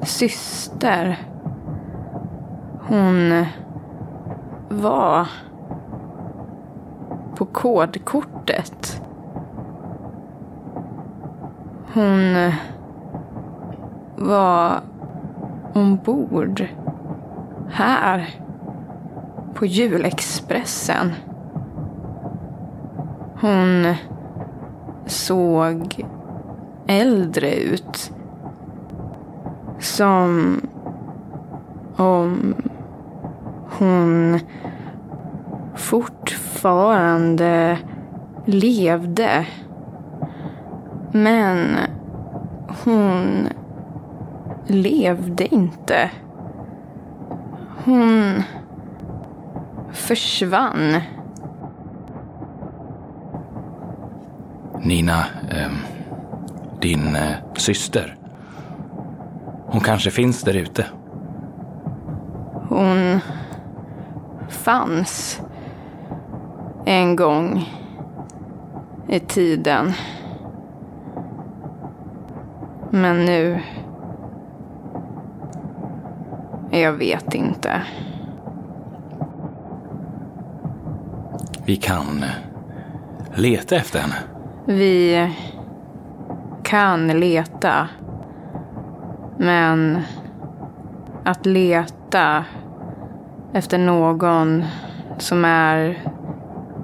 syster. 0.04 1.18
Hon 2.82 3.46
var 4.70 5.28
på 7.36 7.46
kodkortet. 7.46 9.02
Hon 11.94 12.52
var 14.16 14.82
ombord 15.74 16.68
här 17.70 18.30
på 19.54 19.66
julexpressen. 19.66 21.14
Hon 23.42 23.96
såg 25.06 26.06
äldre 26.88 27.56
ut. 27.56 28.12
Som 29.80 30.62
om 31.96 32.56
hon 33.80 34.40
fortfarande 35.76 37.78
levde. 38.46 39.46
Men 41.12 41.78
hon 42.84 43.48
levde 44.68 45.56
inte. 45.56 46.12
Hon 47.86 48.44
försvann. 49.92 51.02
Nina, 54.86 55.26
ehm, 55.50 55.78
din 56.82 57.16
eh, 57.16 57.36
syster. 57.56 58.16
Hon 59.66 59.82
kanske 59.82 60.12
finns 60.12 60.42
där 60.42 60.54
ute. 60.54 60.86
Hon 62.70 63.20
fanns 64.50 65.42
en 66.86 67.16
gång 67.16 67.70
i 69.08 69.20
tiden. 69.20 69.94
Men 72.90 73.26
nu... 73.26 73.62
Jag 76.72 76.94
vet 76.94 77.34
inte. 77.34 77.82
Vi 81.66 81.76
kan 81.76 82.24
eh, 82.24 82.30
leta 83.36 83.76
efter 83.76 84.00
henne. 84.00 84.35
Vi 84.68 85.30
kan 86.64 87.08
leta. 87.08 87.88
Men 89.38 90.02
att 91.24 91.46
leta 91.46 92.46
efter 93.54 93.78
någon 93.78 94.64
som 95.18 95.46
är 95.46 96.00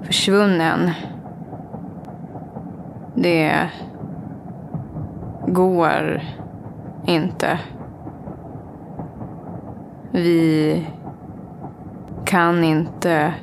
försvunnen. 0.02 0.90
Det 3.14 3.68
går 5.46 6.22
inte. 7.06 7.58
Vi 10.10 10.86
kan 12.24 12.64
inte 12.64 13.34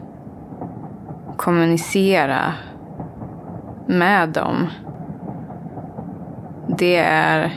kommunicera 1.38 2.54
med 3.90 4.30
dem. 4.30 4.68
Det 6.78 6.98
är 6.98 7.54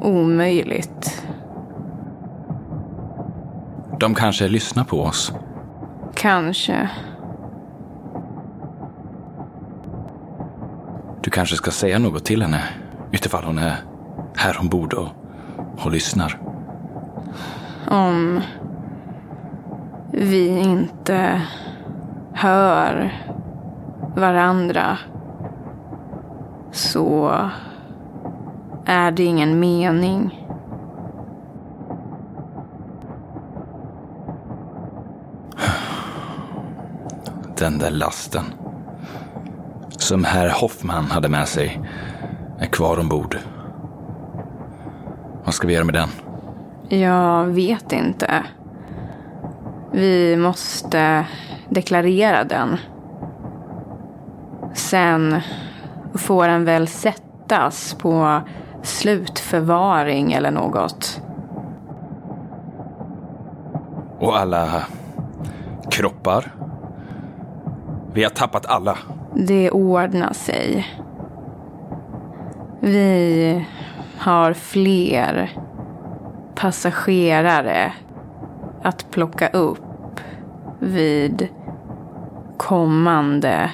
omöjligt. 0.00 1.26
De 4.00 4.14
kanske 4.14 4.48
lyssnar 4.48 4.84
på 4.84 5.00
oss. 5.00 5.32
Kanske. 6.14 6.90
Du 11.22 11.30
kanske 11.30 11.56
ska 11.56 11.70
säga 11.70 11.98
något 11.98 12.24
till 12.24 12.42
henne. 12.42 12.62
Utifall 13.12 13.44
hon 13.44 13.58
är 13.58 13.76
här 14.36 14.60
ombord 14.60 14.94
och, 14.94 15.08
och 15.84 15.90
lyssnar. 15.90 16.38
Om 17.88 18.40
vi 20.12 20.48
inte 20.48 21.42
hör 22.32 23.12
varandra 24.16 24.98
så 26.72 27.32
är 28.86 29.10
det 29.10 29.24
ingen 29.24 29.60
mening. 29.60 30.44
Den 37.56 37.78
där 37.78 37.90
lasten 37.90 38.44
som 39.90 40.24
herr 40.24 40.48
Hoffman 40.48 41.04
hade 41.04 41.28
med 41.28 41.48
sig 41.48 41.80
är 42.58 42.66
kvar 42.66 42.98
ombord. 42.98 43.38
Vad 45.44 45.54
ska 45.54 45.66
vi 45.66 45.74
göra 45.74 45.84
med 45.84 45.94
den? 45.94 46.08
Jag 47.00 47.44
vet 47.44 47.92
inte. 47.92 48.44
Vi 49.92 50.36
måste 50.36 51.26
deklarera 51.68 52.44
den. 52.44 52.78
Sen 54.90 55.40
får 56.14 56.48
den 56.48 56.64
väl 56.64 56.88
sättas 56.88 57.94
på 57.94 58.40
slutförvaring 58.82 60.32
eller 60.32 60.50
något. 60.50 61.22
Och 64.18 64.38
alla 64.38 64.82
kroppar? 65.90 66.54
Vi 68.12 68.22
har 68.22 68.30
tappat 68.30 68.66
alla. 68.66 68.98
Det 69.34 69.70
ordnar 69.70 70.32
sig. 70.32 70.86
Vi 72.80 73.66
har 74.18 74.52
fler 74.52 75.50
passagerare 76.54 77.92
att 78.82 79.10
plocka 79.10 79.48
upp 79.48 80.20
vid 80.78 81.48
kommande 82.56 83.70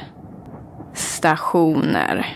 stationer. 0.95 2.27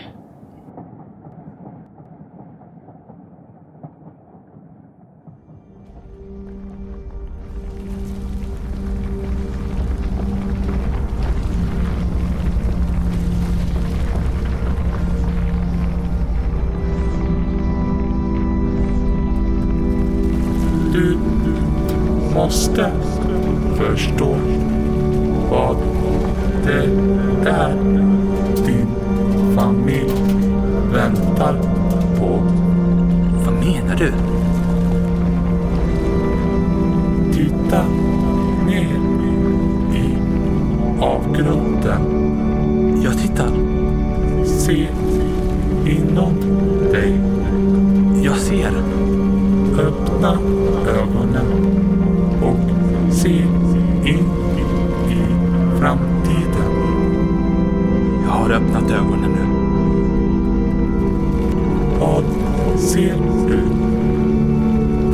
Du 20.93 21.17
måste 22.35 22.91
förstå 23.77 24.35
vad 25.49 25.77
det 26.65 26.83
är 27.49 28.08
väntar 31.39 31.55
på. 32.19 32.41
Vad 33.45 33.53
menar 33.53 33.95
du? 33.95 34.13
Titta 37.33 37.83
ner 38.65 38.99
i 39.93 40.17
avgrunden. 41.01 42.01
Jag 43.03 43.17
tittar. 43.17 43.51
Se 44.45 44.87
inom 45.85 46.33
dig. 46.91 47.19
Jag 48.23 48.37
ser. 48.37 48.73
Öppna 49.79 50.37
ögonen 50.87 51.45
och 52.41 53.13
se 53.13 53.41
in 54.05 54.25
i 55.09 55.17
framtiden. 55.79 56.71
Jag 58.25 58.31
har 58.31 58.49
öppnat 58.51 58.91
ögonen 58.91 59.31
nu. 59.31 59.48
Ser 62.79 63.15
du? 63.47 63.59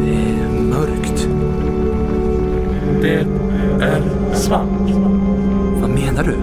Det 0.04 0.16
är 0.16 0.50
mörkt. 0.62 1.30
Det 3.02 3.28
är 3.86 4.02
svart. 4.34 4.90
Vad 5.82 5.90
menar 5.90 6.24
du? 6.24 6.36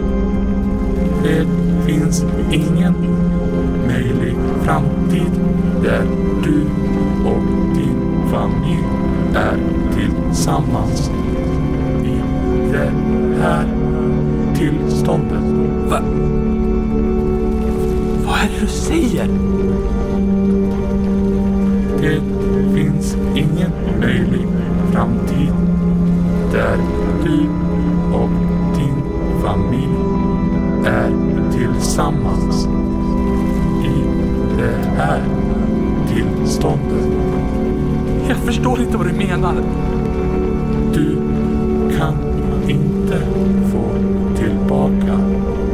Det 1.22 1.46
finns 1.86 2.24
ingen 2.50 2.94
möjlig 3.86 4.36
framtid 4.62 5.30
där 5.82 6.02
du 6.44 6.60
och 7.24 7.42
din 7.74 8.28
familj 8.30 8.84
är 9.34 9.58
tillsammans 9.94 11.10
i 12.04 12.20
det 12.72 12.92
här 13.40 13.66
tillståndet. 14.54 15.44
Va? 15.90 16.00
Vad 18.26 18.38
är 18.38 18.48
det 18.54 18.60
du 18.60 18.66
säger? 18.66 19.28
Möjlig 24.02 24.46
framtid 24.92 25.52
där 26.52 26.78
du 27.24 27.38
och 28.12 28.30
din 28.76 29.02
familj 29.42 29.96
är 30.84 31.12
tillsammans 31.52 32.68
i 33.84 34.04
det 34.58 34.76
här 34.96 35.22
tillståndet. 36.08 37.06
Jag 38.28 38.36
förstår 38.36 38.80
inte 38.80 38.96
vad 38.96 39.06
du 39.06 39.12
menar. 39.12 39.54
Du 40.94 41.16
kan 41.98 42.14
inte 42.68 43.18
få 43.72 43.84
tillbaka 44.36 45.18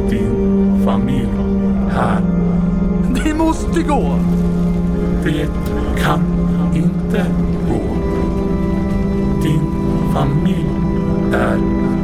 din 0.09 0.81
familj 0.85 1.29
här. 1.91 2.21
Det 3.23 3.33
måste 3.33 3.83
gå! 3.83 4.19
Det 5.23 5.47
kan 6.03 6.21
inte. 6.75 7.48
Din 9.41 9.61
familj 10.13 10.69
är 11.33 11.59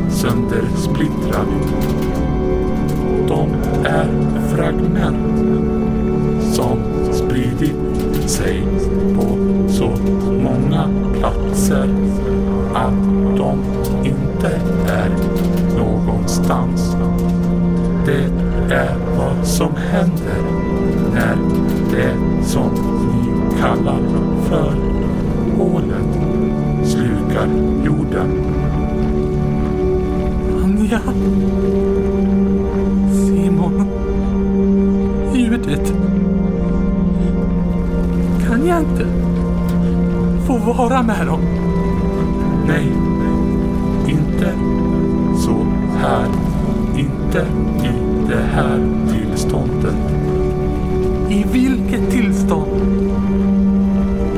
söndersplittrad. 0.09 1.47
De 3.27 3.49
är 3.85 4.09
fragment 4.55 5.39
som 6.55 6.77
spridit 7.13 8.29
sig 8.29 8.67
på 9.15 9.37
så 9.69 9.91
många 10.43 10.89
platser 11.19 11.89
att 12.73 13.37
de 13.37 13.59
inte 14.03 14.61
är 14.87 15.09
någonstans. 15.77 16.95
Det 18.05 18.31
är 18.73 18.95
vad 19.17 19.47
som 19.47 19.75
händer 19.75 20.41
när 21.13 21.37
det 21.91 22.45
som 22.45 22.71
ni 23.11 23.59
kallar 23.61 24.01
för 24.49 24.73
hålet 25.57 26.24
slukar 27.35 27.47
jorden. 27.85 28.27
Anja. 30.63 31.01
Simon. 33.13 33.87
Judit. 35.33 35.93
Kan 38.47 38.67
jag 38.67 38.79
inte 38.79 39.07
få 40.47 40.57
vara 40.57 41.03
med 41.03 41.27
dem? 41.27 41.41
Nej, 42.67 42.91
inte 44.07 44.53
så 45.37 45.65
här. 46.01 46.27
Inte 46.97 47.47
i 47.83 47.91
det 48.27 48.43
här 48.53 48.79
tillståndet. 49.11 49.95
I 51.29 51.45
vilket 51.51 52.11
tillstånd? 52.11 52.81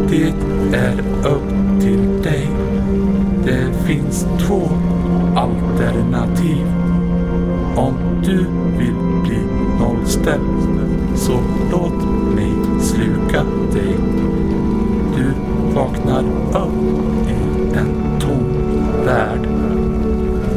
Det 0.10 0.34
är 0.78 1.00
upp 1.24 1.57
två 4.48 4.70
alternativ. 5.36 6.68
Om 7.76 7.94
du 8.24 8.38
vill 8.78 8.96
bli 9.24 9.40
nollställd 9.80 10.42
så 11.16 11.40
låt 11.72 12.06
mig 12.36 12.52
sluka 12.82 13.44
dig. 13.74 13.96
Du 15.16 15.32
vaknar 15.76 16.24
upp 16.50 17.30
i 17.30 17.78
en 17.78 18.20
tom 18.20 18.44
värld. 19.06 19.48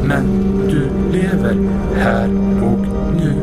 Men 0.05 0.24
du 0.68 0.90
lever 1.12 1.57
här 1.96 2.29
och 2.62 2.87
nu. 3.16 3.35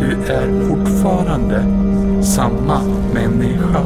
Du 0.00 0.32
är 0.32 0.68
fortfarande 0.68 1.64
samma 2.22 2.80
människa 3.14 3.82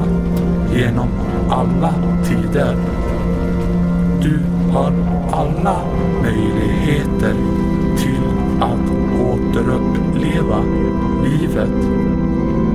genom 0.75 1.09
alla 1.51 1.95
tider. 2.25 2.77
Du 4.23 4.54
har 4.75 4.93
alla 5.31 5.81
möjligheter 6.23 7.35
till 7.97 8.23
att 8.61 8.91
återuppleva 9.21 10.65
livet 11.25 11.71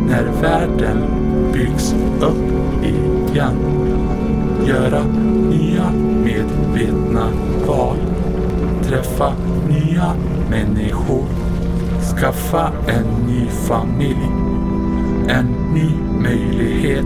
när 0.08 0.42
världen 0.42 1.04
byggs 1.54 1.96
upp 2.20 2.84
igen. 2.84 3.58
Göra 4.66 5.04
nya 5.50 5.92
medvetna 6.24 7.28
val. 7.68 7.98
Träffa 8.84 9.34
nya 9.70 10.14
människor. 10.50 11.26
Skaffa 12.16 12.72
en 12.88 13.28
ny 13.28 13.48
familj. 13.48 14.32
En 15.28 15.48
ny 15.74 15.90
möjlighet 16.24 17.06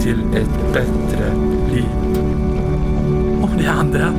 till 0.00 0.20
ett 0.34 0.72
bättre 0.72 1.34
liv. 1.72 2.10
Och 3.42 3.50
det 3.58 3.66
andra, 3.66 4.12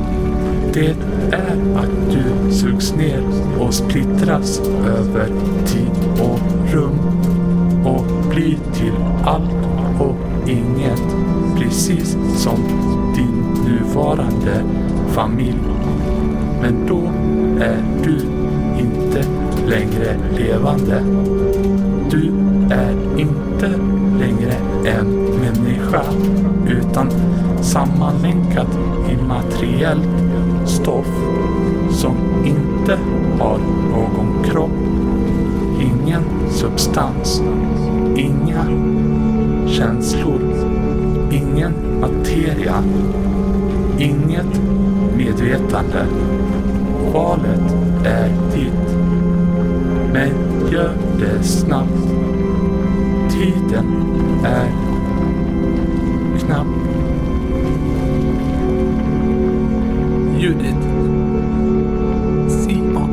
det 0.72 0.96
är 1.30 1.76
att 1.76 2.10
du 2.10 2.52
sugs 2.52 2.94
ner 2.94 3.22
och 3.58 3.74
splittras 3.74 4.60
över 4.86 5.26
tid 5.66 6.20
och 6.20 6.40
rum 6.72 6.98
och 7.84 8.04
blir 8.30 8.58
till 8.74 8.94
allt 9.24 9.54
och 10.00 10.48
inget. 10.48 11.02
Precis 11.58 12.16
som 12.36 12.58
din 13.16 13.64
nuvarande 13.64 14.62
familj. 15.08 15.58
Men 16.62 16.86
då 16.86 17.02
är 17.60 17.82
du 18.04 18.18
inte 18.78 19.28
längre 19.66 20.16
levande. 20.38 21.02
Du 22.10 22.32
är 22.70 23.18
inte 23.18 23.68
längre 24.18 24.52
en 24.84 25.06
själ 25.92 26.14
utan 26.66 27.10
sammanlänkad 27.62 28.66
i 29.10 29.16
materiellt 29.28 30.08
stoff 30.66 31.06
som 31.90 32.16
inte 32.44 32.98
har 33.38 33.58
någon 33.90 34.44
kropp, 34.44 34.70
ingen 35.80 36.22
substans, 36.50 37.42
inga 38.16 38.64
känslor, 39.68 40.40
ingen 41.30 41.72
materia, 42.00 42.74
inget 43.98 44.60
medvetande. 45.16 46.06
Valet 47.12 47.74
är 48.04 48.28
ditt. 48.54 48.96
Men 50.12 50.30
gör 50.72 50.92
det 51.18 51.42
snabbt. 51.42 52.08
Tiden 53.30 53.86
är 54.44 54.81
knapp. 56.52 56.66
Judith. 60.38 60.82
Simon. 62.48 63.10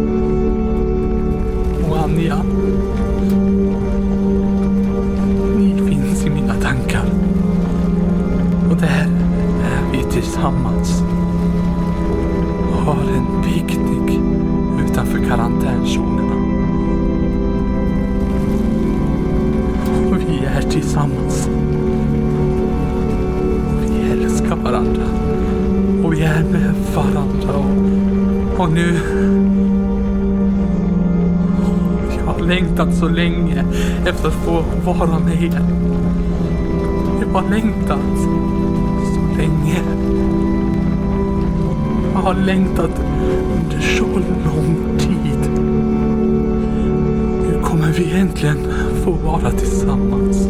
Och 1.89 1.97
Anja. 1.97 2.43
Ni 5.57 5.89
finns 5.89 6.25
i 6.25 6.29
mina 6.29 6.53
tankar. 6.53 7.05
Och 8.69 8.75
där 8.75 9.07
är 9.63 9.91
vi 9.91 10.03
tillsammans. 10.11 11.03
Och 12.71 12.81
Har 12.85 13.01
en 13.01 13.43
picknick 13.43 14.19
utanför 14.85 15.19
karantänzonerna. 15.29 16.35
Och 20.09 20.17
vi 20.17 20.45
är 20.45 20.61
tillsammans. 20.61 21.49
Och, 28.69 28.75
nu... 28.75 28.99
Jag 32.17 32.33
har 32.33 32.39
längtat 32.39 32.95
så 32.95 33.07
länge 33.07 33.65
efter 34.05 34.27
att 34.27 34.33
få 34.33 34.63
vara 34.85 35.19
med 35.19 35.43
er. 35.43 35.61
Jag 37.21 37.41
har 37.41 37.49
längtat 37.49 37.99
så 39.13 39.37
länge. 39.37 39.81
Jag 42.13 42.19
har 42.19 42.33
längtat 42.33 43.01
under 43.53 43.79
så 43.79 44.05
lång 44.45 44.97
tid. 44.99 45.51
Nu 47.41 47.61
kommer 47.63 47.93
vi 47.97 48.11
äntligen 48.11 48.57
få 49.05 49.11
vara 49.11 49.51
tillsammans. 49.51 50.47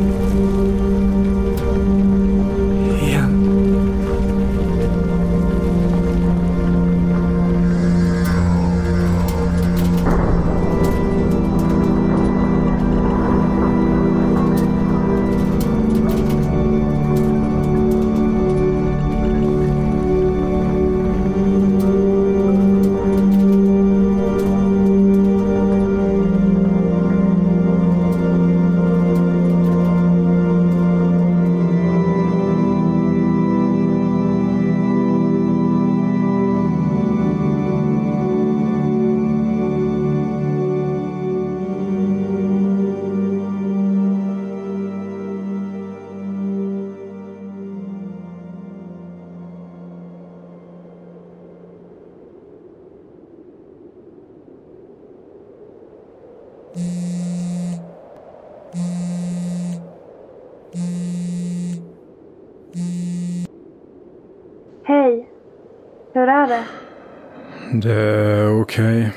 Det 67.81 67.93
är 67.93 68.61
okej. 68.61 69.11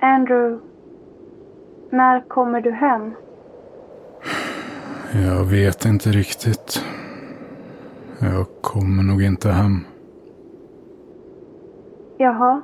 Andrew. 0.00 0.58
När 1.90 2.20
kommer 2.28 2.60
du 2.60 2.70
hem? 2.70 3.14
Jag 5.12 5.44
vet 5.44 5.84
inte 5.84 6.10
riktigt. 6.10 6.84
Jag 8.20 8.46
kommer 8.60 9.02
nog 9.02 9.22
inte 9.22 9.48
hem. 9.48 9.84
Jaha. 12.16 12.62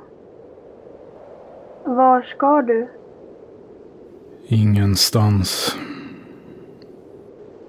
Var 1.83 2.21
ska 2.21 2.61
du? 2.61 2.87
Ingenstans. 4.47 5.77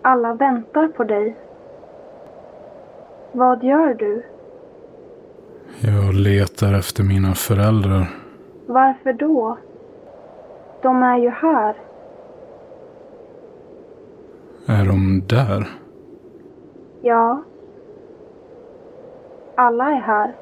Alla 0.02 0.34
väntar 0.34 0.88
på 0.88 1.04
dig. 1.04 1.36
Vad 3.32 3.64
gör 3.64 3.94
du? 3.94 4.22
Jag 5.80 6.14
letar 6.14 6.74
efter 6.74 7.04
mina 7.04 7.34
föräldrar. 7.34 8.10
Varför 8.66 9.12
då? 9.12 9.58
De 10.82 11.02
är 11.02 11.18
ju 11.18 11.30
här. 11.30 11.76
Är 14.66 14.84
de 14.86 15.22
där? 15.26 15.68
Ja. 17.02 17.42
Alla 19.54 19.90
är 19.90 20.00
här. 20.00 20.34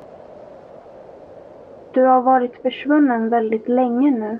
Du 1.95 2.03
har 2.03 2.23
varit 2.23 2.63
försvunnen 2.63 3.29
väldigt 3.29 3.69
länge 3.69 4.11
nu. 4.11 4.39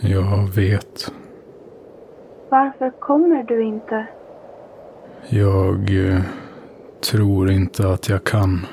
Jag 0.00 0.54
vet. 0.54 1.12
Varför 2.48 2.90
kommer 2.90 3.42
du 3.42 3.62
inte? 3.62 4.06
Jag 5.28 6.08
eh, 6.08 6.20
tror 7.00 7.50
inte 7.50 7.88
att 7.88 8.08
jag 8.08 8.24
kan. 8.24 8.66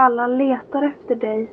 Alla 0.00 0.26
letar 0.26 0.82
efter 0.82 1.14
dig. 1.14 1.50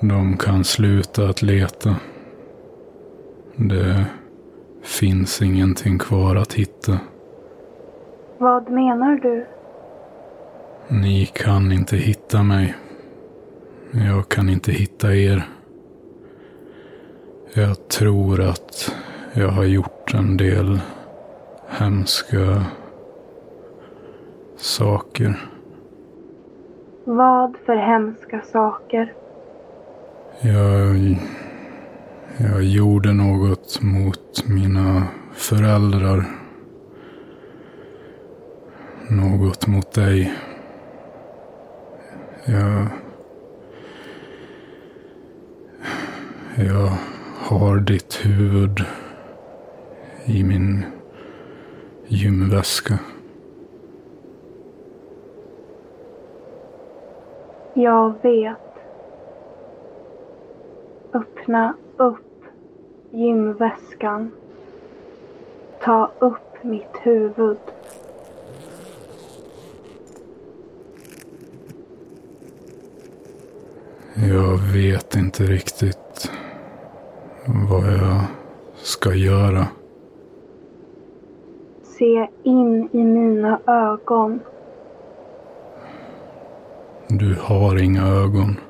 De 0.00 0.36
kan 0.36 0.64
sluta 0.64 1.28
att 1.28 1.42
leta. 1.42 1.96
Det 3.56 4.04
finns 4.82 5.42
ingenting 5.42 5.98
kvar 5.98 6.36
att 6.36 6.52
hitta. 6.52 6.98
Vad 8.38 8.70
menar 8.70 9.16
du? 9.16 9.46
Ni 10.88 11.26
kan 11.26 11.72
inte 11.72 11.96
hitta 11.96 12.42
mig. 12.42 12.74
Jag 13.90 14.28
kan 14.28 14.48
inte 14.48 14.72
hitta 14.72 15.14
er. 15.14 15.48
Jag 17.54 17.88
tror 17.88 18.40
att 18.40 18.94
jag 19.32 19.48
har 19.48 19.64
gjort 19.64 20.14
en 20.14 20.36
del 20.36 20.80
hemska 21.68 22.64
saker. 24.56 25.57
Vad 27.10 27.56
för 27.66 27.76
hemska 27.76 28.40
saker. 28.52 29.12
Jag, 30.40 31.16
jag 32.38 32.62
gjorde 32.62 33.12
något 33.12 33.82
mot 33.82 34.44
mina 34.48 35.06
föräldrar. 35.32 36.24
Något 39.10 39.66
mot 39.66 39.92
dig. 39.92 40.34
Jag... 42.44 42.86
Jag 46.56 46.92
har 47.38 47.76
ditt 47.76 48.20
huvud 48.24 48.80
i 50.24 50.44
min 50.44 50.84
gymväska. 52.06 52.98
Jag 57.78 58.14
vet. 58.22 58.56
Öppna 61.12 61.74
upp 61.96 62.44
gymväskan. 63.10 64.30
Ta 65.84 66.10
upp 66.18 66.62
mitt 66.62 66.96
huvud. 67.02 67.58
Jag 74.14 74.58
vet 74.72 75.16
inte 75.16 75.42
riktigt 75.42 76.30
vad 77.70 77.84
jag 77.84 78.22
ska 78.76 79.14
göra. 79.14 79.66
Se 81.82 82.28
in 82.42 82.88
i 82.92 83.04
mina 83.04 83.60
ögon. 83.66 84.40
Du 87.18 87.36
har 87.40 87.82
inga 87.82 88.06
ögon. 88.06 88.60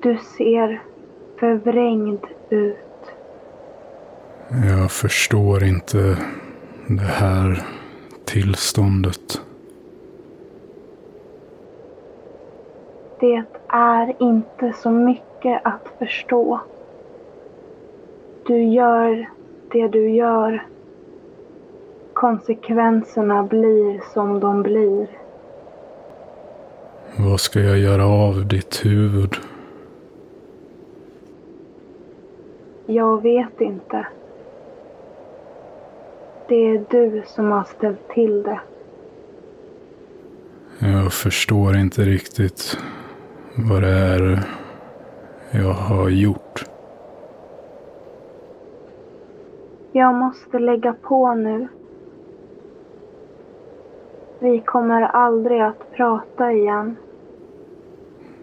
Du 0.00 0.18
ser 0.36 0.82
förvrängd 1.40 2.26
ut. 2.48 3.12
Jag 4.68 4.90
förstår 4.90 5.64
inte 5.64 6.18
det 6.86 7.02
här 7.02 7.62
tillståndet. 8.24 9.42
Det 13.20 13.44
är 13.68 14.22
inte 14.22 14.72
så 14.72 14.90
mycket 14.90 15.60
att 15.64 15.88
förstå. 15.98 16.60
Du 18.46 18.64
gör 18.64 19.30
det 19.72 19.88
du 19.88 20.10
gör. 20.10 20.66
Konsekvenserna 22.12 23.42
blir 23.42 24.00
som 24.14 24.40
de 24.40 24.62
blir. 24.62 25.19
Vad 27.16 27.40
ska 27.40 27.60
jag 27.60 27.78
göra 27.78 28.06
av 28.06 28.46
ditt 28.46 28.86
huvud? 28.86 29.36
Jag 32.86 33.22
vet 33.22 33.60
inte. 33.60 34.06
Det 36.48 36.54
är 36.54 36.84
du 36.90 37.22
som 37.26 37.50
har 37.50 37.64
ställt 37.64 38.08
till 38.08 38.42
det. 38.42 38.60
Jag 40.78 41.12
förstår 41.12 41.76
inte 41.76 42.02
riktigt 42.02 42.78
vad 43.54 43.82
det 43.82 43.88
är 43.88 44.42
jag 45.50 45.72
har 45.72 46.08
gjort. 46.08 46.64
Jag 49.92 50.14
måste 50.14 50.58
lägga 50.58 50.92
på 50.92 51.34
nu. 51.34 51.68
Vi 54.42 54.60
kommer 54.60 55.02
aldrig 55.02 55.60
att 55.60 55.92
prata 55.92 56.52
igen. 56.52 56.96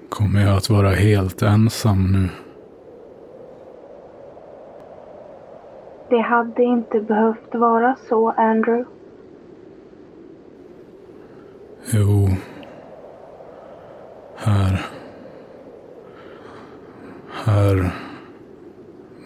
Kommer 0.09 0.41
jag 0.41 0.57
att 0.57 0.69
vara 0.69 0.89
helt 0.89 1.41
ensam 1.41 2.11
nu? 2.11 2.29
Det 6.09 6.21
hade 6.21 6.63
inte 6.63 6.99
behövt 6.99 7.55
vara 7.55 7.95
så, 8.09 8.29
Andrew. 8.29 8.85
Jo. 11.93 12.27
Här. 14.35 14.85
Här 17.45 17.91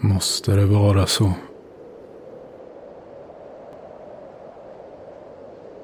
måste 0.00 0.56
det 0.56 0.66
vara 0.66 1.06
så. 1.06 1.32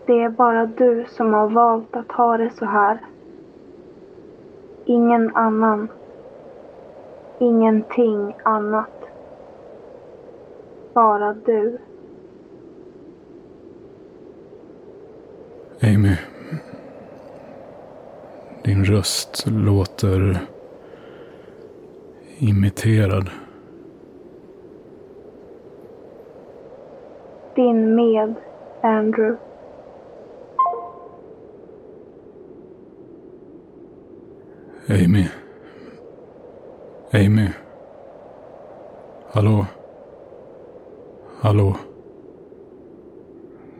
Det 0.08 0.22
är 0.22 0.28
bara 0.28 0.66
du 0.66 1.06
som 1.08 1.34
har 1.34 1.48
valt 1.48 1.96
att 1.96 2.12
ha 2.12 2.36
det 2.36 2.50
så 2.50 2.64
här. 2.64 2.98
Ingen 4.84 5.36
annan. 5.36 5.88
Ingenting 7.38 8.36
annat. 8.42 9.08
Bara 10.94 11.34
du. 11.34 11.78
Amy. 15.82 16.16
Din 18.64 18.84
röst 18.84 19.44
låter 19.46 20.38
imiterad. 22.38 23.30
Din 27.54 27.94
med, 27.94 28.34
Andrew. 28.82 29.47
Amy. 34.90 35.28
Amy. 37.12 37.48
Hallå? 39.32 39.66
Hallå? 41.40 41.76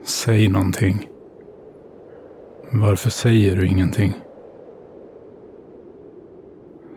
Säg 0.02 0.48
någonting. 0.48 1.09
Varför 2.72 3.11
säger 3.11 3.56
du 3.56 3.66
ingenting? 3.66 4.12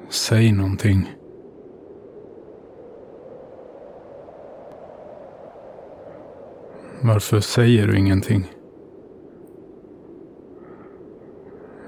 Säg 0.09 0.51
någonting. 0.51 1.09
Varför 7.01 7.39
säger 7.39 7.87
du 7.87 7.97
ingenting? 7.97 8.51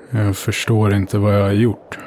Jag 0.09 0.37
förstår 0.37 0.93
inte 0.93 1.17
vad 1.17 1.35
jag 1.35 1.43
har 1.43 1.51
gjort. 1.51 2.02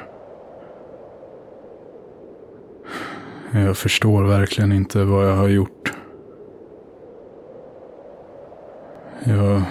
Jag 3.51 3.77
förstår 3.77 4.23
verkligen 4.23 4.71
inte 4.71 5.03
vad 5.03 5.29
jag 5.29 5.35
har 5.35 5.47
gjort. 5.47 5.93
Jag... 9.23 9.61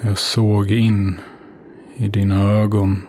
Jag 0.00 0.18
såg 0.18 0.70
in 0.70 1.20
i 1.96 2.08
dina 2.08 2.52
ögon. 2.52 3.02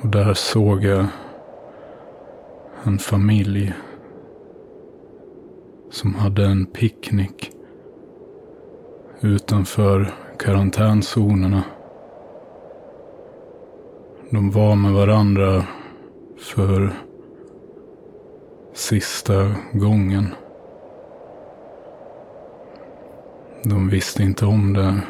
Och 0.00 0.08
där 0.08 0.34
såg 0.34 0.84
jag 0.84 1.06
en 2.84 2.98
familj 2.98 3.74
som 5.90 6.14
hade 6.14 6.44
en 6.46 6.66
picknick 6.66 7.50
utanför 9.20 10.12
karantänzonerna. 10.38 11.62
De 14.34 14.50
var 14.50 14.76
med 14.76 14.92
varandra 14.92 15.64
för 16.38 16.92
sista 18.72 19.54
gången. 19.72 20.26
De 23.64 23.88
visste 23.88 24.22
inte 24.22 24.46
om 24.46 24.72
det. 24.72 25.00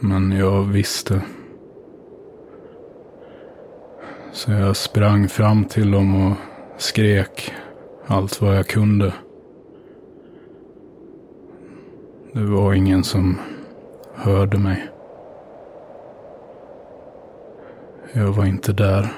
Men 0.00 0.32
jag 0.32 0.62
visste. 0.62 1.22
Så 4.32 4.52
jag 4.52 4.76
sprang 4.76 5.28
fram 5.28 5.64
till 5.64 5.90
dem 5.90 6.26
och 6.26 6.36
skrek 6.78 7.52
allt 8.06 8.40
vad 8.40 8.56
jag 8.56 8.66
kunde. 8.66 9.12
Det 12.32 12.44
var 12.44 12.74
ingen 12.74 13.04
som 13.04 13.38
hörde 14.14 14.58
mig. 14.58 14.91
Jag 18.14 18.32
var 18.32 18.44
inte 18.44 18.72
där. 18.72 19.08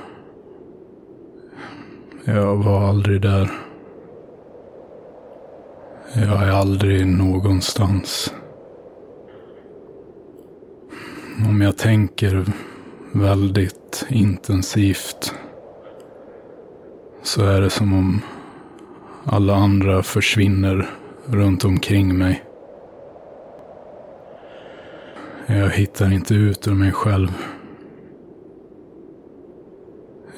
Jag 2.24 2.56
var 2.56 2.88
aldrig 2.88 3.20
där. 3.20 3.50
Jag 6.14 6.42
är 6.42 6.50
aldrig 6.50 7.06
någonstans. 7.06 8.34
Om 11.48 11.60
jag 11.60 11.76
tänker 11.76 12.44
väldigt 13.12 14.06
intensivt 14.08 15.34
så 17.22 17.44
är 17.44 17.60
det 17.60 17.70
som 17.70 17.92
om 17.92 18.20
alla 19.24 19.54
andra 19.54 20.02
försvinner 20.02 20.90
runt 21.26 21.64
omkring 21.64 22.18
mig. 22.18 22.44
Jag 25.46 25.70
hittar 25.70 26.12
inte 26.12 26.34
ut 26.34 26.68
ur 26.68 26.74
mig 26.74 26.92
själv. 26.92 27.32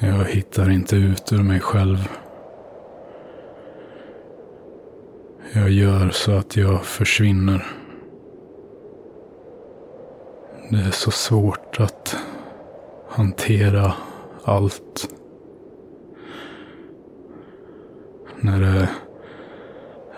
Jag 0.07 0.25
hittar 0.25 0.69
inte 0.69 0.95
ut 0.95 1.33
ur 1.33 1.43
mig 1.43 1.59
själv. 1.59 2.09
Jag 5.53 5.69
gör 5.69 6.09
så 6.09 6.31
att 6.31 6.57
jag 6.57 6.85
försvinner. 6.85 7.65
Det 10.69 10.77
är 10.77 10.91
så 10.91 11.11
svårt 11.11 11.79
att 11.79 12.17
hantera 13.09 13.93
allt. 14.43 15.09
När 18.39 18.61
det 18.61 18.89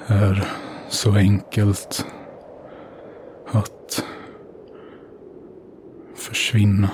är 0.07 0.47
så 0.89 1.15
enkelt 1.15 2.05
att 3.51 4.03
försvinna. 6.15 6.89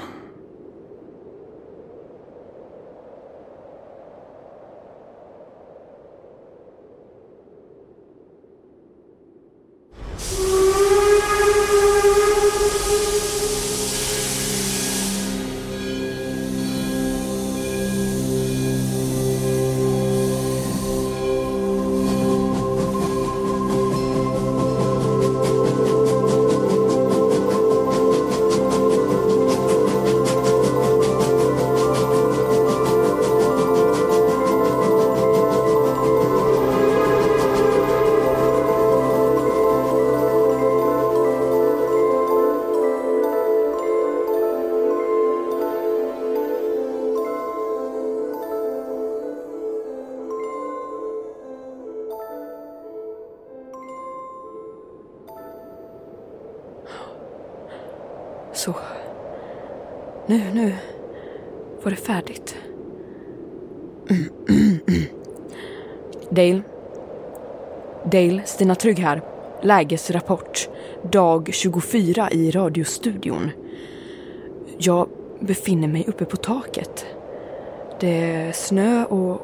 Var 61.85 61.91
det 61.91 61.97
färdigt. 61.97 62.55
Dale. 66.29 66.61
Dale, 68.11 68.41
Stina 68.45 68.75
Trygg 68.75 68.99
här. 68.99 69.21
Lägesrapport. 69.61 70.69
Dag 71.11 71.49
24 71.53 72.31
i 72.31 72.51
radiostudion. 72.51 73.51
Jag 74.77 75.07
befinner 75.39 75.87
mig 75.87 76.05
uppe 76.07 76.25
på 76.25 76.37
taket. 76.37 77.05
Det 77.99 78.31
är 78.31 78.51
snö 78.51 79.05
och 79.05 79.41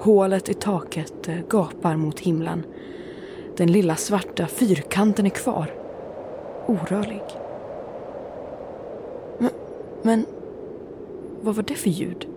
hålet 0.00 0.48
i 0.48 0.54
taket 0.54 1.28
gapar 1.48 1.96
mot 1.96 2.20
himlen. 2.20 2.62
Den 3.56 3.72
lilla 3.72 3.96
svarta 3.96 4.46
fyrkanten 4.46 5.26
är 5.26 5.30
kvar. 5.30 5.74
Orörlig. 6.66 7.22
Men, 9.38 9.50
men 10.02 10.26
vad 11.40 11.54
var 11.54 11.62
det 11.62 11.74
för 11.74 11.90
ljud? 11.90 12.28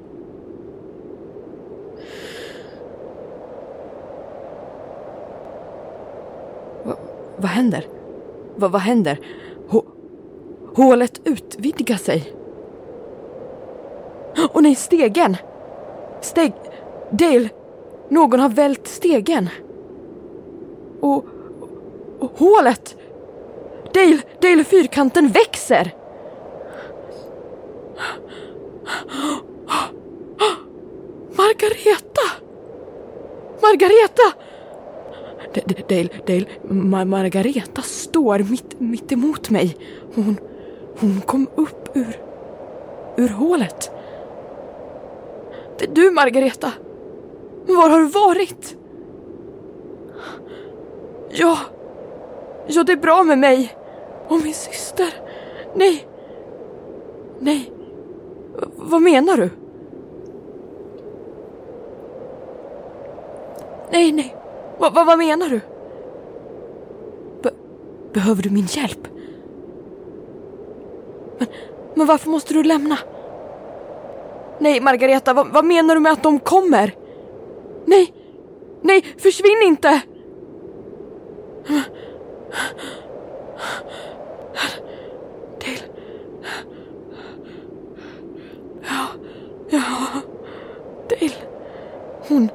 Va, 6.84 6.96
vad 7.38 7.50
händer? 7.50 7.88
Va, 8.56 8.68
vad 8.68 8.82
händer? 8.82 9.20
H 9.68 9.84
hålet 10.76 11.22
utvidgar 11.24 11.98
sig. 11.98 12.34
Åh 14.54 14.62
nej, 14.62 14.76
stegen! 14.76 15.38
Steg... 16.22 16.54
Dale! 17.10 17.50
Någon 18.10 18.40
har 18.40 18.50
vält 18.50 18.88
stegen. 18.88 19.50
Och, 21.02 21.26
och 22.20 22.32
hålet! 22.38 22.98
Dale, 23.94 24.22
Dale, 24.42 24.64
fyrkanten 24.64 25.28
växer! 25.28 25.94
Margareta! 31.38 32.22
Margareta! 33.62 34.38
D- 35.53 35.53
D- 35.53 35.53
Dale, 35.68 36.10
Dale, 36.28 36.46
Ma- 36.70 37.06
Margareta 37.06 37.82
står 37.82 38.40
mitt, 38.40 38.80
mitt 38.80 39.12
emot 39.12 39.50
mig. 39.50 39.78
Hon, 40.16 40.38
hon 41.00 41.22
kom 41.26 41.48
upp 41.56 41.90
ur, 41.98 42.18
ur 43.18 43.28
hålet. 43.30 43.92
Det 45.78 45.86
är 45.86 45.90
du, 45.96 46.12
Margareta. 46.12 46.72
Var 47.68 47.90
har 47.90 48.00
du 48.00 48.06
varit? 48.08 48.78
Ja, 51.30 51.58
ja, 52.68 52.84
det 52.84 52.92
är 52.92 52.98
bra 52.98 53.24
med 53.24 53.38
mig. 53.40 53.76
Och 54.28 54.40
min 54.44 54.54
syster. 54.54 55.14
Nej, 55.76 56.08
nej. 57.40 57.72
V- 58.60 58.68
vad 58.76 59.02
menar 59.02 59.38
du? 59.38 59.50
Nej, 63.92 64.12
nej. 64.12 64.36
Va, 64.84 64.90
va, 64.90 65.04
vad 65.04 65.18
menar 65.18 65.50
du? 65.50 65.62
Be, 67.42 67.52
behöver 68.14 68.44
du 68.44 68.50
min 68.50 68.66
hjälp? 68.66 69.08
Men, 71.38 71.48
men 71.96 72.08
varför 72.08 72.30
måste 72.30 72.54
du 72.54 72.64
lämna? 72.64 72.98
Nej, 74.60 74.82
Margareta, 74.82 75.34
vad, 75.34 75.48
vad 75.48 75.66
menar 75.66 75.96
du 75.96 76.02
med 76.02 76.12
att 76.12 76.24
de 76.24 76.40
kommer? 76.40 76.96
Nej, 77.86 78.14
nej, 78.82 79.06
försvinn 79.18 79.62
inte! 79.64 80.02
Dale. 85.60 85.84
Ja, 88.82 89.08
ja, 89.70 89.82
Dale. 91.10 91.34
Hon 92.28 92.50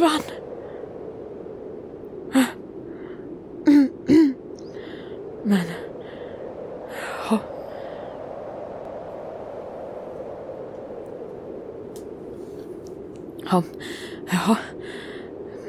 försvann. 0.00 0.22
Men... 5.42 5.60
Ja. 7.30 7.38
Ja. 13.50 13.62
Ja. 14.30 14.56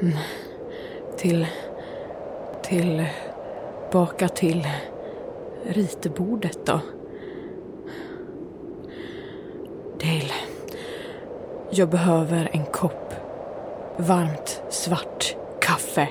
Mm. 0.00 0.16
Till... 1.16 1.46
Till... 2.62 3.04
Baka 3.92 4.28
till 4.28 4.68
ritbordet 5.64 6.66
då. 6.66 6.80
Dale. 10.00 10.34
Jag 11.70 11.88
behöver 11.88 12.50
en 12.52 12.66
varmt 14.02 14.62
svart 14.70 15.36
kaffe. 15.60 16.08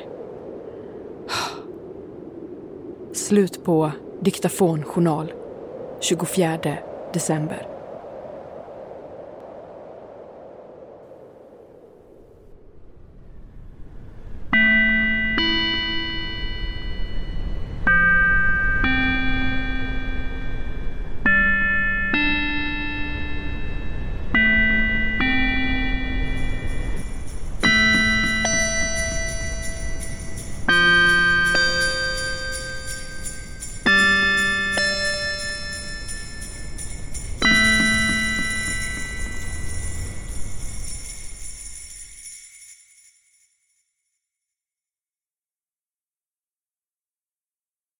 Slut 3.14 3.64
på 3.64 3.92
diktafonjournal 4.22 5.34
24 6.00 6.78
december 7.14 7.81